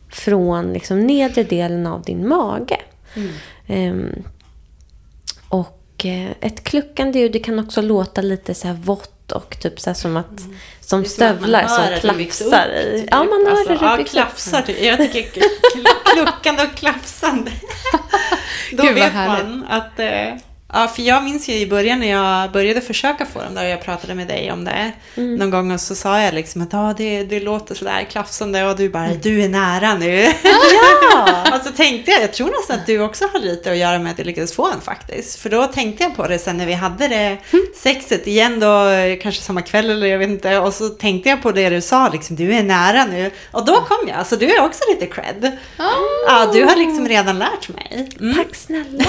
Från 0.10 0.74
liksom 0.74 1.00
nedre 1.00 1.44
delen 1.44 1.88
av 1.88 2.02
din 2.02 2.28
mage. 2.28 2.78
Ehm, 3.68 4.24
och 5.50 6.06
eh, 6.06 6.32
ett 6.40 6.64
kluckande 6.64 7.20
ljud, 7.20 7.32
det 7.32 7.40
kan 7.40 7.60
också 7.60 7.82
låta 7.82 8.22
lite 8.22 8.54
så 8.54 8.68
här 8.68 8.74
vått 8.76 9.32
och 9.32 9.58
typ 9.60 9.80
så 9.80 9.94
som 9.94 10.18
att 10.18 10.40
som 10.82 11.00
är 11.00 11.04
som 11.04 11.06
stövlar 11.06 11.68
som 12.02 12.18
byggs 12.18 12.38
klafsar 12.38 12.68
upp, 12.70 12.94
i. 12.96 13.00
typ. 13.02 13.08
Ja, 13.12 13.18
man 13.24 13.46
hör 13.46 13.52
Alltså, 13.52 13.74
det 13.74 13.80
ja, 13.82 14.04
klafsar. 14.12 14.62
Typ. 14.62 14.84
Jag 14.84 14.98
tycker 15.14 15.42
kl- 15.42 15.86
kluckande 16.16 16.64
och 16.64 16.76
klafsande. 16.76 17.52
Då 18.72 18.84
Gud, 18.84 18.94
vet 18.96 19.12
härligt. 19.14 19.48
man 19.48 19.64
att... 19.70 20.00
Eh, 20.00 20.34
ja, 20.74 20.88
för 20.88 21.02
jag 21.02 21.24
minns 21.24 21.50
ju 21.50 21.54
i 21.54 21.68
början 21.68 22.00
när 22.00 22.10
jag 22.10 22.52
började 22.52 22.82
försöka 22.82 23.26
få 23.26 23.42
dem 23.42 23.56
där 23.56 23.64
och 23.64 23.70
jag 23.70 23.82
pratade 23.82 24.16
med 24.16 24.28
dig 24.28 24.52
om 24.52 24.66
det. 24.66 24.92
Mm. 25.16 25.36
Någon 25.36 25.50
gång 25.50 25.72
och 25.72 25.82
så 25.82 25.96
sa 25.96 26.22
jag 26.22 26.34
liksom 26.34 26.62
att 26.62 26.74
ah, 26.74 26.94
det, 26.98 27.24
det 27.24 27.40
låter 27.40 27.76
sådär 27.76 28.08
klafsande 28.12 28.66
och 28.66 28.78
du 28.78 28.90
bara 28.90 29.14
du 29.14 29.44
är 29.44 29.50
nära 29.50 29.96
nu. 29.96 30.20
Mm. 30.20 30.34
Ja! 31.12 31.44
och 31.56 31.66
så 31.66 31.72
tänkte 31.72 32.12
jag, 32.12 32.24
jag 32.24 32.34
tror 32.34 32.48
nästan 32.48 32.80
att 32.80 32.86
du 32.86 33.00
också 33.00 33.26
har 33.34 33.40
lite 33.40 33.72
att 33.72 33.78
göra 33.78 34.00
med 34.00 34.12
att 34.12 34.18
du 34.18 34.24
lyckades 34.24 34.56
få 34.56 34.72
en 34.72 34.82
faktiskt. 34.82 35.40
För 35.40 35.50
då 35.50 35.68
tänkte 35.68 36.04
jag 36.04 36.16
på 36.16 36.28
det 36.28 36.40
sen 36.40 36.58
när 36.58 36.66
vi 36.66 36.74
hade 36.74 37.08
det 37.08 37.38
sexet 37.76 38.28
igen 38.28 38.60
då, 38.60 38.90
kanske 39.22 39.42
samma 39.42 39.62
kväll 39.62 39.90
eller 39.90 40.08
jag 40.08 40.20
vet 40.20 40.30
inte. 40.30 40.60
Och 40.60 40.74
så 40.74 40.90
tänkte 40.90 41.30
jag 41.30 41.42
på 41.42 41.52
det 41.52 41.70
du 41.70 41.82
sa, 41.82 42.10
liksom 42.10 42.36
du 42.36 42.54
är 42.54 42.64
nära 42.64 43.06
nu. 43.06 43.32
Och 43.52 43.66
då 43.66 43.76
kom 43.76 44.08
jag, 44.08 44.28
så 44.28 44.36
du 44.36 44.56
är 44.56 44.66
också 44.66 44.82
lite 44.90 45.06
cred. 45.06 45.58
Ja, 46.28 46.50
du 46.54 46.64
har 46.64 46.76
liksom 46.76 47.08
redan 47.08 47.40
lärt 47.40 47.70
mig. 47.70 48.10
Mm. 48.20 48.36
Tack 48.36 48.56
snälla. 48.56 49.06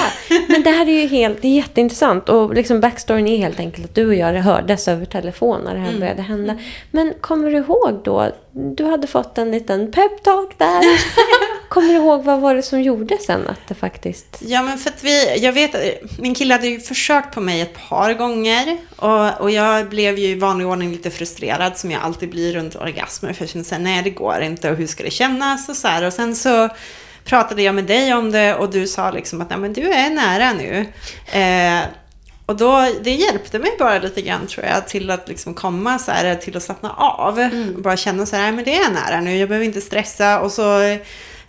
Men 0.48 0.62
det 0.62 0.70
här 0.70 0.88
är 0.88 1.00
ju 1.00 1.06
helt, 1.06 1.44
jätteintressant. 1.54 2.28
Och 2.28 2.54
liksom 2.54 2.80
backstoryn 2.80 3.28
är 3.28 3.36
helt 3.36 3.60
enkelt 3.60 3.84
att 3.84 3.94
du 3.94 4.06
och 4.06 4.14
jag 4.14 4.32
hördes 4.32 4.88
över 4.88 5.04
telefon 5.04 5.60
när 5.64 5.74
det 5.74 5.80
här 5.80 5.98
började 5.98 6.22
hända. 6.22 6.58
Men 6.90 7.14
kommer 7.20 7.50
du 7.50 7.56
ihåg 7.56 8.00
då? 8.04 8.28
Du 8.52 8.84
hade 8.84 9.06
fått 9.06 9.38
en 9.38 9.50
liten 9.50 9.92
peptalk 9.92 10.58
där. 10.58 10.82
kommer 11.68 11.88
du 11.88 11.94
ihåg 11.94 12.24
vad 12.24 12.40
var 12.40 12.54
det 12.54 12.62
som 12.62 12.82
gjorde 12.82 13.18
sen 13.18 13.46
att 13.46 13.68
det 13.68 13.74
faktiskt... 13.74 14.42
Ja, 14.46 14.62
men 14.62 14.78
för 14.78 14.90
att 14.90 15.04
vi, 15.04 15.38
jag 15.38 15.52
vet 15.52 15.74
att 15.74 16.18
min 16.18 16.34
kille 16.34 16.54
hade 16.54 16.66
ju 16.66 16.80
försökt 16.80 17.34
på 17.34 17.40
mig 17.40 17.60
ett 17.60 17.88
par 17.88 18.14
gånger 18.14 18.78
och, 18.96 19.40
och 19.40 19.50
jag 19.50 19.88
blev 19.88 20.18
ju 20.18 20.28
i 20.28 20.34
vanlig 20.34 20.66
ordning 20.66 20.90
lite 20.92 21.10
frustrerad 21.10 21.76
som 21.76 21.90
jag 21.90 22.02
alltid 22.02 22.30
blir 22.30 22.52
runt 22.52 22.76
orgasmer 22.76 23.32
för 23.32 23.42
jag 23.42 23.50
kände 23.50 23.68
så 23.68 23.74
här, 23.74 23.82
nej 23.82 24.02
det 24.02 24.10
går 24.10 24.40
inte 24.40 24.70
och 24.70 24.76
hur 24.76 24.86
ska 24.86 25.04
det 25.04 25.10
kännas 25.10 25.68
och 25.68 25.76
så 25.76 25.88
här 25.88 26.02
och 26.06 26.12
sen 26.12 26.36
så 26.36 26.68
pratade 27.24 27.62
jag 27.62 27.74
med 27.74 27.84
dig 27.84 28.14
om 28.14 28.30
det 28.30 28.54
och 28.54 28.70
du 28.70 28.86
sa 28.86 29.10
liksom 29.10 29.40
att 29.40 29.50
nej, 29.50 29.58
men 29.58 29.72
du 29.72 29.92
är 29.92 30.10
nära 30.10 30.52
nu. 30.52 30.86
Eh, 31.40 31.88
och 32.46 32.56
då, 32.56 32.88
det 33.02 33.10
hjälpte 33.10 33.58
mig 33.58 33.70
bara 33.78 33.98
lite 33.98 34.22
grann 34.22 34.46
tror 34.46 34.66
jag 34.66 34.88
till 34.88 35.10
att 35.10 35.28
liksom 35.28 35.54
komma 35.54 35.98
så 35.98 36.10
här, 36.10 36.34
till 36.34 36.56
att 36.56 36.62
slappna 36.62 36.90
av. 36.92 37.38
Och 37.76 37.82
bara 37.82 37.96
känna 37.96 38.26
så 38.26 38.36
här, 38.36 38.52
men 38.52 38.64
det 38.64 38.76
är 38.76 38.90
nära 38.90 39.20
nu, 39.20 39.36
jag 39.36 39.48
behöver 39.48 39.66
inte 39.66 39.80
stressa. 39.80 40.40
Och 40.40 40.52
så 40.52 40.98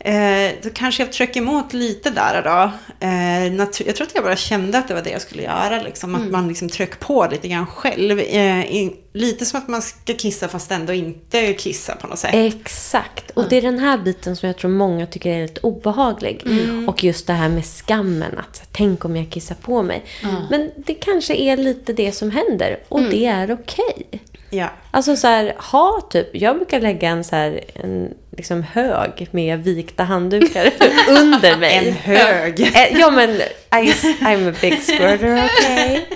eh, 0.05 0.51
då 0.63 0.69
kanske 0.73 1.03
jag 1.03 1.13
trycker 1.13 1.41
emot 1.41 1.73
lite 1.73 2.09
där 2.09 2.41
då. 2.43 2.71
Eh, 2.99 3.55
jag 3.87 3.95
tror 3.95 4.07
att 4.07 4.15
jag 4.15 4.23
bara 4.23 4.35
kände 4.35 4.77
att 4.77 4.87
det 4.87 4.93
var 4.93 5.01
det 5.01 5.09
jag 5.09 5.21
skulle 5.21 5.43
göra. 5.43 5.81
Liksom, 5.81 6.15
Att 6.15 6.31
man 6.31 6.47
liksom 6.47 6.69
tryck 6.69 6.99
på 6.99 7.27
lite 7.31 7.47
grann 7.47 7.67
själv. 7.67 8.19
Eh, 8.19 8.65
i, 8.65 8.95
lite 9.13 9.45
som 9.45 9.59
att 9.59 9.67
man 9.67 9.81
ska 9.81 10.13
kissa 10.13 10.47
fast 10.47 10.71
ändå 10.71 10.93
inte 10.93 11.53
kissa 11.53 11.95
på 11.95 12.07
något 12.07 12.19
sätt. 12.19 12.31
Exakt. 12.33 13.31
Och 13.31 13.49
det 13.49 13.57
är 13.57 13.61
den 13.61 13.79
här 13.79 13.97
biten 13.97 14.35
som 14.35 14.47
jag 14.47 14.57
tror 14.57 14.71
många 14.71 15.07
tycker 15.07 15.29
är 15.29 15.41
lite 15.41 15.61
obehaglig. 15.61 16.41
Och 16.87 17.03
just 17.03 17.27
det 17.27 17.33
här 17.33 17.49
med 17.49 17.65
skammen. 17.65 18.37
Att 18.37 18.67
tänk 18.71 19.05
om 19.05 19.15
jag 19.15 19.29
kissar 19.29 19.55
på 19.55 19.83
mig. 19.83 20.05
Men 20.49 20.71
det 20.77 20.93
kanske 20.93 21.35
är 21.35 21.57
lite 21.57 21.93
det 21.93 22.11
som 22.11 22.31
händer. 22.31 22.79
Och 22.89 23.01
det 23.01 23.25
är 23.25 23.51
okej. 23.53 24.21
Ja. 24.55 24.69
Alltså 24.91 25.15
så 25.15 25.27
här, 25.27 25.53
ha 25.57 26.01
typ, 26.09 26.27
jag 26.33 26.55
brukar 26.55 26.79
lägga 26.79 27.09
en 27.09 27.23
så 27.23 27.35
här, 27.35 27.59
en 27.73 28.13
liksom 28.37 28.63
hög 28.63 29.27
med 29.31 29.63
vikta 29.63 30.03
handdukar 30.03 30.65
under 31.09 31.57
mig. 31.57 31.87
En 31.87 31.93
hög. 31.93 32.61
Eh, 32.61 32.99
Ja 32.99 33.11
men, 33.11 33.29
I, 33.29 33.91
I'm 34.21 34.49
a 34.49 34.55
big 34.61 34.73
squirter, 34.81 35.49
okej. 35.59 36.07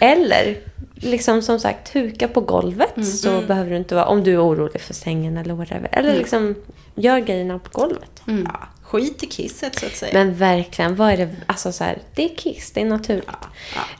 Eller, 0.00 0.56
liksom 0.94 1.42
som 1.42 1.60
sagt, 1.60 1.94
huka 1.96 2.28
på 2.28 2.40
golvet. 2.40 3.06
Så 3.06 3.40
behöver 3.40 3.70
du 3.70 3.76
inte 3.76 3.94
vara, 3.94 4.06
om 4.06 4.24
du 4.24 4.32
är 4.32 4.46
orolig 4.46 4.80
för 4.80 4.94
sängen 4.94 5.36
eller 5.36 5.54
whatever. 5.54 5.88
Eller 5.92 6.14
liksom, 6.16 6.54
gör 6.94 7.18
grejerna 7.18 7.58
på 7.58 7.70
golvet. 7.80 8.22
ja. 8.26 8.68
Skit 8.82 9.22
i 9.22 9.26
kisset 9.26 9.78
så 9.78 9.86
att 9.86 9.96
säga. 9.96 10.10
Men 10.14 10.34
verkligen, 10.34 10.96
vad 10.96 11.12
är 11.12 11.16
det? 11.16 11.28
Alltså 11.46 11.72
så 11.72 11.84
här, 11.84 11.98
det 12.14 12.24
är 12.24 12.36
kiss, 12.36 12.70
det 12.72 12.80
är 12.80 12.84
naturligt. 12.84 13.28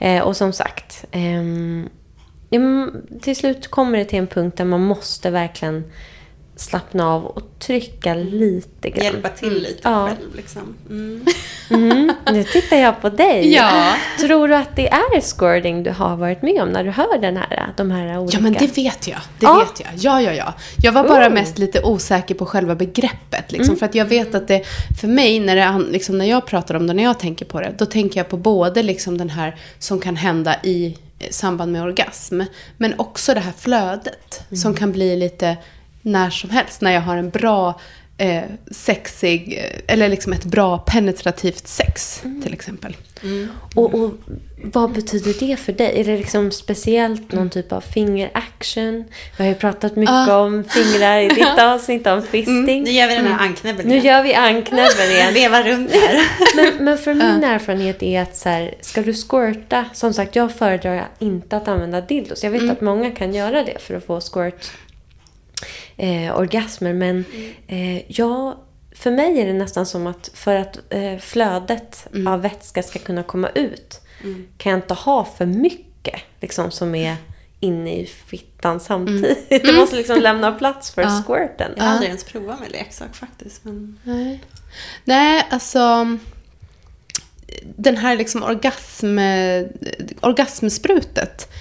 Eh, 0.01 0.23
och 0.23 0.37
som 0.37 0.53
sagt, 0.53 1.05
ehm, 1.13 1.89
ja, 1.89 2.02
till 3.23 3.37
slut 3.37 3.69
kommer 3.69 3.99
det 3.99 4.05
till 4.05 4.19
en 4.19 4.27
punkt 4.27 4.57
där 4.57 4.65
man 4.65 4.85
måste 4.85 5.31
verkligen 5.31 5.85
slappna 6.57 7.09
av 7.09 7.25
och 7.27 7.43
trycka 7.59 8.15
lite 8.15 8.91
grann. 8.91 9.05
Hjälpa 9.05 9.29
till 9.29 9.53
lite 9.63 9.79
Ja. 9.83 10.07
själv 10.09 10.37
liksom. 10.37 10.75
Mm. 10.91 11.25
Mm, 11.71 12.13
nu 12.33 12.45
tittar 12.45 12.77
jag 12.77 13.01
på 13.01 13.09
dig. 13.09 13.53
Ja. 13.55 13.93
Tror 14.21 14.49
du 14.49 14.55
att 14.55 14.77
det 14.77 14.89
är 14.89 15.21
squirting 15.21 15.83
du 15.83 15.91
har 15.91 16.17
varit 16.17 16.43
med 16.43 16.63
om 16.63 16.69
när 16.69 16.85
du 16.85 16.91
hör 16.91 17.19
den 17.19 17.37
här, 17.37 17.73
de 17.77 17.91
här 17.91 18.19
olika? 18.19 18.37
Ja, 18.39 18.43
men 18.43 18.53
det 18.53 18.77
vet 18.79 19.09
jag. 19.09 19.19
Det 19.39 19.47
Ja. 19.47 19.55
vet 19.59 19.81
jag. 19.81 19.91
Ja, 19.97 20.23
ja, 20.23 20.33
ja. 20.33 20.55
Jag 20.83 20.93
var 20.93 21.09
bara 21.09 21.29
Oh. 21.29 21.33
mest 21.33 21.59
lite 21.59 21.83
osäker 21.83 22.35
på 22.35 22.47
själva 22.47 22.75
begreppet. 22.75 23.53
Liksom, 23.53 23.77
För 23.77 23.87
att 23.87 23.95
jag 23.95 24.05
vet 24.05 24.35
att 24.35 24.49
det, 24.49 24.63
för 25.01 25.09
mig, 25.09 25.41
när, 25.41 25.57
det, 25.57 25.91
liksom, 25.93 26.19
när 26.19 26.25
jag 26.27 26.47
pratar 26.47 26.75
om 26.75 26.87
det, 26.87 26.93
när 26.95 27.03
jag 27.03 27.19
tänker 27.19 27.45
på 27.45 27.61
det, 27.61 27.75
då 27.79 27.87
tänker 27.87 28.21
jag 28.21 28.29
på 28.29 28.37
både 28.37 28.83
liksom, 28.83 29.19
den 29.19 29.31
här 29.31 29.57
som 29.79 30.01
kan 30.01 30.17
hända 30.17 30.57
i 30.63 30.99
samband 31.31 31.73
med 31.73 31.83
orgasm, 31.83 32.41
men 32.77 32.95
också 32.99 33.35
det 33.35 33.41
här 33.41 33.53
flödet 33.59 34.45
som 34.63 34.75
kan 34.75 34.93
bli 34.93 35.17
lite 35.17 35.57
när 36.03 36.31
som 36.31 36.51
helst. 36.51 36.81
När 36.81 36.91
jag 36.93 37.01
har 37.01 37.17
en 37.17 37.31
bra 37.31 37.81
eh, 38.23 38.43
sexig, 38.71 39.65
eller 39.87 40.09
liksom 40.09 40.33
ett 40.33 40.45
bra 40.45 40.79
penetrativt 40.79 41.69
sex 41.69 42.23
till 42.43 42.53
exempel. 42.53 42.97
Och, 43.75 43.95
och 43.95 44.13
vad 44.65 44.93
betyder 44.93 45.35
det 45.49 45.57
för 45.57 45.73
dig? 45.73 46.01
Är 46.01 46.05
det 46.05 46.17
liksom 46.17 46.51
speciellt 46.51 47.33
någon 47.33 47.51
typ 47.51 47.73
av 47.73 47.81
fingeraction? 47.81 49.05
Vi 49.37 49.45
har 49.45 49.51
ju 49.51 49.55
pratat 49.55 49.97
mycket 49.97 50.29
Ah. 50.29 50.37
om 50.39 50.65
fingrar 50.65 51.19
i 51.19 51.29
ditt 51.29 51.59
avsnitt 51.59 52.07
om 52.07 52.23
fisting. 52.23 52.83
Nu 52.83 52.91
gör 52.91 53.09
vi 53.09 53.15
den 53.15 53.27
här 53.27 53.39
anknäbben 53.47 53.87
Nu 53.87 53.99
gör 53.99 54.23
vi 54.23 54.35
anknäbben 54.35 55.11
igen. 55.11 55.35
Veva 55.41 55.63
runt 55.63 55.91
här. 55.93 56.29
Men, 56.57 56.85
men 56.85 56.99
för 56.99 57.15
min 57.15 57.45
erfarenhet 57.45 58.03
är 58.03 58.23
att 58.23 58.37
så 58.37 58.49
här, 58.49 58.75
ska 58.81 59.03
du 59.03 59.15
squirta, 59.15 59.85
som 59.93 60.13
sagt 60.15 60.37
jag 60.37 60.53
föredrar 60.53 61.09
inte 61.19 61.57
att 61.57 61.69
använda 61.69 62.01
dildos. 62.01 62.45
Jag 62.45 62.51
vet 62.51 62.71
att 62.71 62.81
många 62.81 63.11
kan 63.11 63.35
göra 63.35 63.63
det 63.65 63.79
för 63.81 63.95
att 63.95 64.07
få 64.07 64.21
squirt 64.21 64.71
eh, 65.97 66.39
orgasmer. 66.39 66.93
Men 66.93 67.25
eh, 67.67 68.13
jag, 68.13 68.57
för 68.93 69.11
mig 69.11 69.41
är 69.41 69.47
det 69.47 69.53
nästan 69.53 69.87
som 69.87 70.07
att 70.07 70.31
för 70.35 70.55
att 70.57 70.79
eh, 70.91 71.19
flödet 71.19 72.07
av 72.29 72.43
vätska 72.43 72.83
ska 72.83 72.99
kunna 72.99 73.23
komma 73.23 73.49
ut 73.49 74.01
kan 74.59 74.71
jag 74.73 74.79
inte 74.79 74.95
ha 74.95 75.25
för 75.25 75.47
mycket 75.47 76.21
liksom, 76.41 76.71
som 76.71 76.95
är 76.95 77.17
inne 77.61 77.97
i 77.97 78.07
fittan 78.07 78.81
samtidigt. 78.81 79.49
Det 79.65 79.73
måste 79.73 79.97
liksom 79.97 80.21
lämna 80.21 80.53
plats 80.53 80.91
för 80.91 81.03
Ja. 81.03 81.23
squirten. 81.27 81.73
Jag 81.77 81.85
har 81.85 81.91
aldrig 81.91 82.09
ens 82.09 82.25
provat 82.25 82.61
med 82.61 82.71
leksak 82.73 83.15
faktiskt. 83.15 83.65
Men... 83.65 83.99
Nej. 84.05 84.41
Nej, 85.05 85.47
alltså... 85.51 86.17
Den 87.77 87.97
här 87.97 88.17
liksom 88.17 88.43
orgasm, 88.43 89.19
orgasmsprutet. 90.21 91.53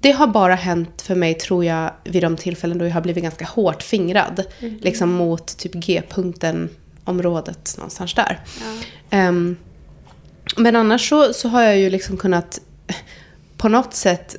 Det 0.00 0.10
har 0.12 0.26
bara 0.26 0.54
hänt 0.54 1.02
för 1.02 1.14
mig, 1.14 1.34
tror 1.34 1.64
jag, 1.64 1.90
vid 2.04 2.22
de 2.22 2.36
tillfällen 2.36 2.78
då 2.78 2.84
jag 2.86 2.92
har 2.94 3.00
blivit 3.00 3.22
ganska 3.22 3.44
hårt 3.44 3.82
fingrad. 3.82 4.44
Liksom 4.80 5.12
mot 5.12 5.56
typ 5.58 5.72
G-punkten, 5.74 6.68
området 7.04 7.74
någonstans 7.76 8.14
där. 8.14 8.40
Ehm, 9.10 9.56
men 10.56 10.76
annars 10.76 11.08
så, 11.08 11.32
så 11.32 11.48
har 11.48 11.62
jag 11.62 11.78
ju 11.78 11.90
liksom 11.90 12.16
kunnat 12.16 12.60
på 13.56 13.68
något 13.68 13.94
sätt 13.94 14.36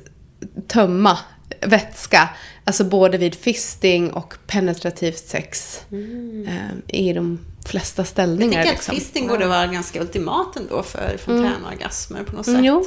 tömma 0.68 1.18
vätska. 1.60 2.30
Alltså 2.64 2.84
både 2.84 3.18
vid 3.18 3.34
fisting 3.34 4.12
och 4.12 4.34
penetrativt 4.46 5.18
sex. 5.28 5.80
ehm, 5.92 6.82
I 6.86 7.12
de 7.12 7.38
flesta 7.66 8.02
Jag 8.02 8.06
ställningar. 8.06 8.52
tänker 8.52 8.68
att 8.70 8.74
liksom. 8.76 8.94
fisting 8.94 9.28
borde 9.28 9.46
vara 9.46 9.66
ganska 9.66 10.00
ultimat 10.00 10.56
ändå 10.56 10.82
för 10.82 11.16
fontänorgasmer 11.24 12.24
på 12.24 12.36
något 12.36 12.44
sätt. 12.46 12.52
Mm, 12.54 12.64
jo. 12.64 12.84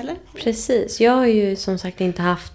Eller? 0.00 0.16
Precis. 0.34 1.00
Jag 1.00 1.12
har 1.12 1.26
ju 1.26 1.56
som 1.56 1.78
sagt 1.78 2.00
inte 2.00 2.22
haft 2.22 2.52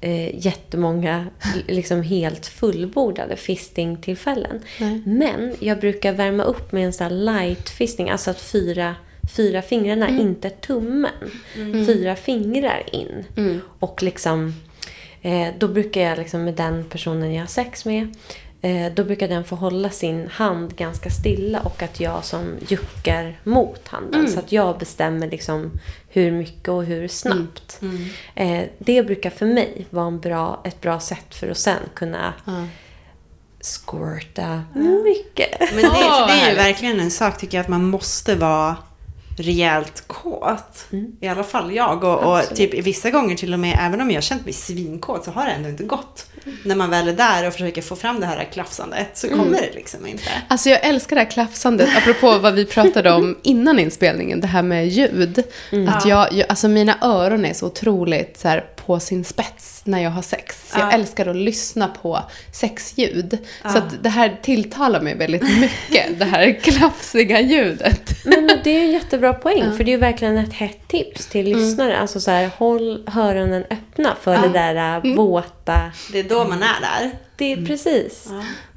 eh, 0.00 0.46
jättemånga 0.46 1.26
liksom 1.68 2.02
helt 2.02 2.46
fullbordade 2.46 3.36
fistingtillfällen. 3.36 4.60
Men 5.04 5.54
jag 5.60 5.80
brukar 5.80 6.12
värma 6.12 6.42
upp 6.42 6.72
med 6.72 6.86
en 6.86 6.92
sån 6.92 7.04
här 7.04 7.14
light 7.14 7.68
fisting, 7.68 8.10
alltså 8.10 8.30
att 8.30 8.40
fyra, 8.40 8.94
fyra 9.36 9.62
fingrarna, 9.62 10.08
inte 10.08 10.50
tummen. 10.50 11.30
Fyra 11.86 12.16
fingrar 12.16 12.82
in. 12.92 13.24
Och 13.78 14.02
liksom, 14.02 14.54
eh, 15.22 15.48
då 15.58 15.68
brukar 15.68 16.00
jag 16.00 16.18
liksom 16.18 16.44
med 16.44 16.54
den 16.54 16.84
personen 16.84 17.34
jag 17.34 17.42
har 17.42 17.46
sex 17.46 17.84
med, 17.84 18.14
då 18.94 19.04
brukar 19.04 19.28
den 19.28 19.44
få 19.44 19.56
hålla 19.56 19.90
sin 19.90 20.28
hand 20.28 20.76
ganska 20.76 21.10
stilla 21.10 21.60
och 21.60 21.82
att 21.82 22.00
jag 22.00 22.24
som 22.24 22.56
juckar 22.68 23.40
mot 23.44 23.88
handen. 23.88 24.28
Så 24.28 24.38
att 24.38 24.52
jag 24.52 24.78
bestämmer 24.78 25.30
liksom 25.30 25.70
hur 26.08 26.30
mycket 26.32 26.68
och 26.68 26.84
hur 26.84 27.08
snabbt. 27.08 27.80
Eh, 28.34 28.62
det 28.78 29.06
brukar 29.06 29.30
för 29.30 29.46
mig 29.46 29.86
vara 29.90 30.10
bra, 30.10 30.60
ett 30.64 30.80
bra 30.80 31.00
sätt 31.00 31.34
för 31.34 31.50
att 31.50 31.58
sen 31.58 31.82
kunna 31.94 32.34
squirta 33.60 34.62
mycket. 35.04 35.60
Men 35.60 35.82
det, 35.82 35.90
för 35.90 36.26
det 36.26 36.32
är 36.32 36.50
ju 36.50 36.56
verkligen 36.56 37.00
en 37.00 37.10
sak 37.10 37.38
tycker 37.38 37.58
jag 37.58 37.62
att 37.62 37.68
man 37.68 37.84
måste 37.84 38.34
vara 38.34 38.76
rejält 39.36 40.04
kåt. 40.06 40.86
I 41.20 41.28
alla 41.28 41.44
fall 41.44 41.74
jag. 41.74 42.04
Och, 42.04 42.34
och 42.34 42.56
typ 42.56 42.86
vissa 42.86 43.10
gånger 43.10 43.36
till 43.36 43.52
och 43.52 43.60
med, 43.60 43.78
även 43.80 44.00
om 44.00 44.10
jag 44.10 44.16
har 44.16 44.22
känt 44.22 44.44
mig 44.44 44.52
svinkåt 44.52 45.24
så 45.24 45.30
har 45.30 45.46
det 45.46 45.52
ändå 45.52 45.68
inte 45.68 45.84
gått. 45.84 46.26
När 46.62 46.74
man 46.74 46.90
väl 46.90 47.08
är 47.08 47.12
där 47.12 47.46
och 47.46 47.52
försöker 47.52 47.82
få 47.82 47.96
fram 47.96 48.20
det 48.20 48.26
här 48.26 48.48
klafsandet 48.52 49.08
så 49.14 49.28
kommer 49.28 49.60
det 49.60 49.70
liksom 49.74 50.06
inte. 50.06 50.30
Alltså 50.48 50.70
jag 50.70 50.84
älskar 50.84 51.16
det 51.16 51.22
här 51.22 51.30
klafsandet, 51.30 51.88
apropå 51.96 52.38
vad 52.38 52.54
vi 52.54 52.64
pratade 52.64 53.12
om 53.12 53.38
innan 53.42 53.78
inspelningen, 53.78 54.40
det 54.40 54.46
här 54.46 54.62
med 54.62 54.88
ljud. 54.88 55.42
Att 55.88 56.06
jag, 56.06 56.32
jag, 56.32 56.46
alltså 56.48 56.68
mina 56.68 56.98
öron 57.02 57.44
är 57.44 57.52
så 57.52 57.66
otroligt 57.66 58.38
så 58.38 58.48
här, 58.48 58.64
på 58.86 59.00
sin 59.00 59.24
spets 59.24 59.80
när 59.84 60.02
jag 60.02 60.10
har 60.10 60.22
sex. 60.22 60.72
Jag 60.72 60.80
Ja. 60.82 60.90
älskar 60.90 61.26
att 61.26 61.36
lyssna 61.36 61.88
på 61.88 62.20
sexljud. 62.52 63.38
Så 63.62 63.78
att 63.78 64.02
det 64.02 64.08
här 64.08 64.38
tilltalar 64.42 65.00
mig 65.00 65.14
väldigt 65.14 65.42
mycket, 65.60 66.18
det 66.18 66.24
här 66.24 66.52
klafsiga 66.62 67.40
ljudet. 67.40 68.10
Men 68.24 68.46
det 68.64 68.70
är 68.70 68.80
en 68.80 68.92
jättebra 68.92 69.32
poäng. 69.34 69.76
För 69.76 69.84
det 69.84 69.90
är 69.90 69.92
ju 69.94 69.96
verkligen 69.96 70.38
ett 70.38 70.52
hett 70.52 70.88
tips 70.88 71.26
till 71.26 71.44
lyssnare. 71.56 71.98
Alltså 71.98 72.20
så 72.20 72.30
här, 72.30 72.50
håll 72.58 73.08
öronen 73.16 73.64
öppna 73.70 74.16
för 74.20 74.38
det 74.38 74.48
där 74.48 74.96
äh, 75.06 75.14
våta. 75.16 75.92
Det 76.12 76.18
är 76.18 76.24
då 76.24 76.44
man 76.44 76.62
är 76.62 76.80
där. 76.80 77.10
Det 77.36 77.52
är 77.52 77.66
precis. 77.66 78.28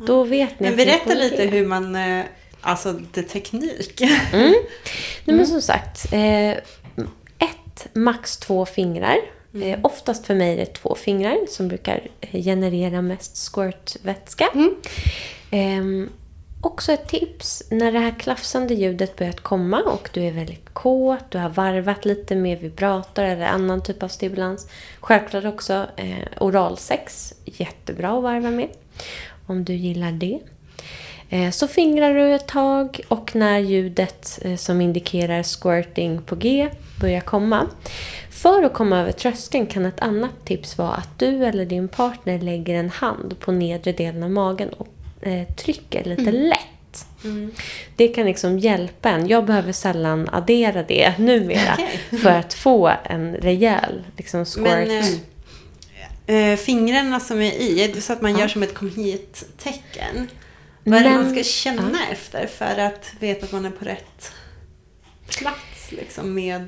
Då 0.08 0.24
vet 0.24 0.60
ni 0.60 0.70
Men 0.70 0.80
är 0.80 0.86
berätta 0.86 1.14
lite 1.14 1.44
hur 1.44 1.66
man, 1.66 1.96
eh, 1.96 2.26
alltså 2.62 2.94
det 3.14 3.24
teknik. 3.24 4.02
Nej, 4.32 4.56
men 5.26 5.48
som 5.48 5.62
sagt. 5.62 6.14
Eh, 6.14 6.50
ett, 6.50 7.88
max 7.94 8.38
två 8.38 8.66
fingrar. 8.66 9.18
Eh, 9.64 9.80
oftast 9.84 10.26
för 10.26 10.36
mig 10.36 10.54
är 10.54 10.58
det 10.58 10.66
två 10.74 10.96
fingrar 10.96 11.38
som 11.50 11.68
brukar 11.68 12.08
eh, 12.22 12.44
generera 12.44 13.02
mest 13.02 13.38
squirtvätska. 13.54 14.50
Ehm, 15.52 16.10
också 16.62 16.92
ett 16.92 17.08
tips. 17.08 17.64
När 17.72 17.92
det 17.92 18.00
här 18.00 18.20
klafsande 18.20 18.74
ljudet 18.74 19.16
börjat 19.16 19.40
komma 19.42 19.82
och 19.82 20.10
du 20.14 20.22
är 20.24 20.32
väldigt 20.32 20.74
kåt, 20.74 21.32
du 21.32 21.38
har 21.38 21.50
varvat 21.50 22.06
lite 22.06 22.36
med 22.36 22.60
vibrator 22.60 23.24
eller 23.24 23.46
annan 23.46 23.84
typ 23.84 24.04
av 24.04 24.08
stimulans. 24.08 24.68
Självklart 25.00 25.46
också 25.46 25.86
eh, 25.96 26.28
oralsex. 26.40 27.34
Jättebra 27.46 28.18
att 28.18 28.24
varva 28.24 28.52
med. 28.52 28.70
Om 29.48 29.64
du 29.64 29.74
gillar 29.74 30.12
det. 30.12 30.40
Eh, 31.30 31.52
Så 31.52 31.68
fingrar 31.68 32.14
du 32.14 32.34
ett 32.36 32.48
tag 32.48 33.02
och 33.08 33.36
när 33.36 33.60
ljudet 33.60 34.40
som 34.58 34.82
indikerar 34.82 35.44
squirting 35.44 36.22
på 36.22 36.36
G 36.36 36.70
börjar 37.02 37.22
komma. 37.22 37.68
För 38.38 38.64
att 38.64 38.74
komma 38.74 39.00
över 39.00 39.12
tröskeln 39.12 39.68
kan 39.68 39.86
ett 39.86 40.00
annat 40.00 40.46
tips 40.46 40.78
vara 40.78 40.94
att 40.94 41.20
du 41.20 41.46
eller 41.46 41.66
din 41.66 41.88
partner 41.88 42.40
lägger 42.40 42.76
en 42.76 42.90
hand 42.90 43.40
på 43.40 43.52
nedre 43.52 43.92
delen 43.92 44.24
av 44.24 44.32
magen 44.32 44.70
och 44.70 44.88
eh, 45.22 45.48
trycker 45.48 46.04
lite 46.04 46.32
lätt. 46.32 47.06
Det 47.96 48.08
kan 48.08 48.26
liksom 48.26 48.60
hjälpa 48.60 49.10
en. 49.10 49.28
Jag 49.28 49.46
behöver 49.46 49.72
sällan 49.72 50.30
addera 50.32 50.84
det 50.84 51.18
numera 51.18 51.74
Okej. 51.74 52.00
för 52.22 52.30
att 52.30 52.54
få 52.54 52.94
en 53.04 53.36
rejäl 53.36 54.04
liksom, 54.18 54.46
squirt. 54.46 54.66
Men 54.66 55.20
eh, 56.26 56.36
eh, 56.36 56.58
fingrarna 56.58 57.20
som 57.20 57.42
är 57.42 57.52
i, 57.52 57.84
är 57.84 57.94
det 57.94 58.02
så 58.02 58.14
att 58.14 58.22
man 58.22 58.38
gör 58.38 58.48
som 58.48 58.64
ett 58.64 58.74
kom 58.74 58.90
hit-tecken? 58.90 60.28
Vad 60.84 61.00
är 61.00 61.04
det 61.04 61.10
man 61.10 61.32
ska 61.34 61.44
känna 61.44 62.08
efter 62.12 62.48
för 62.48 62.80
att 62.80 63.14
veta 63.20 63.46
att 63.46 63.52
man 63.52 63.66
är 63.66 63.72
på 63.72 63.86
rätt 63.86 64.32
plats 65.28 65.92
liksom 65.92 66.34
med... 66.34 66.68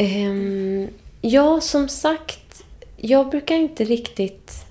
Ehm, 0.00 0.88
ja, 1.20 1.60
som 1.60 1.88
sagt. 1.88 2.62
Jag 2.96 3.30
brukar 3.30 3.54
inte 3.54 3.84
riktigt 3.84 4.64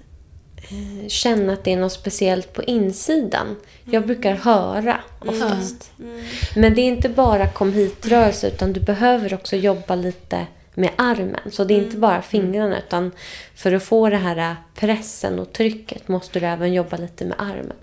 eh, 0.57 1.07
känna 1.07 1.53
att 1.53 1.63
det 1.63 1.73
är 1.73 1.77
något 1.77 1.91
speciellt 1.91 2.53
på 2.53 2.63
insidan. 2.63 3.55
Jag 3.83 4.05
brukar 4.05 4.33
höra 4.33 4.99
oftast. 5.19 5.91
Men 6.55 6.75
det 6.75 6.81
är 6.81 6.87
inte 6.87 7.09
bara 7.09 7.47
kom 7.47 7.73
hit-rörelse 7.73 8.47
utan 8.47 8.73
du 8.73 8.79
behöver 8.79 9.33
också 9.33 9.55
jobba 9.55 9.95
lite 9.95 10.47
med 10.73 10.91
armen. 10.95 11.51
Så 11.51 11.63
det 11.63 11.73
är 11.73 11.77
inte 11.77 11.97
bara 11.97 12.21
fingrarna 12.21 12.79
utan 12.79 13.11
för 13.55 13.73
att 13.73 13.83
få 13.83 14.09
det 14.09 14.17
här 14.17 14.55
pressen 14.75 15.39
och 15.39 15.53
trycket 15.53 16.07
måste 16.07 16.39
du 16.39 16.45
även 16.45 16.73
jobba 16.73 16.97
lite 16.97 17.25
med 17.25 17.35
armen. 17.39 17.77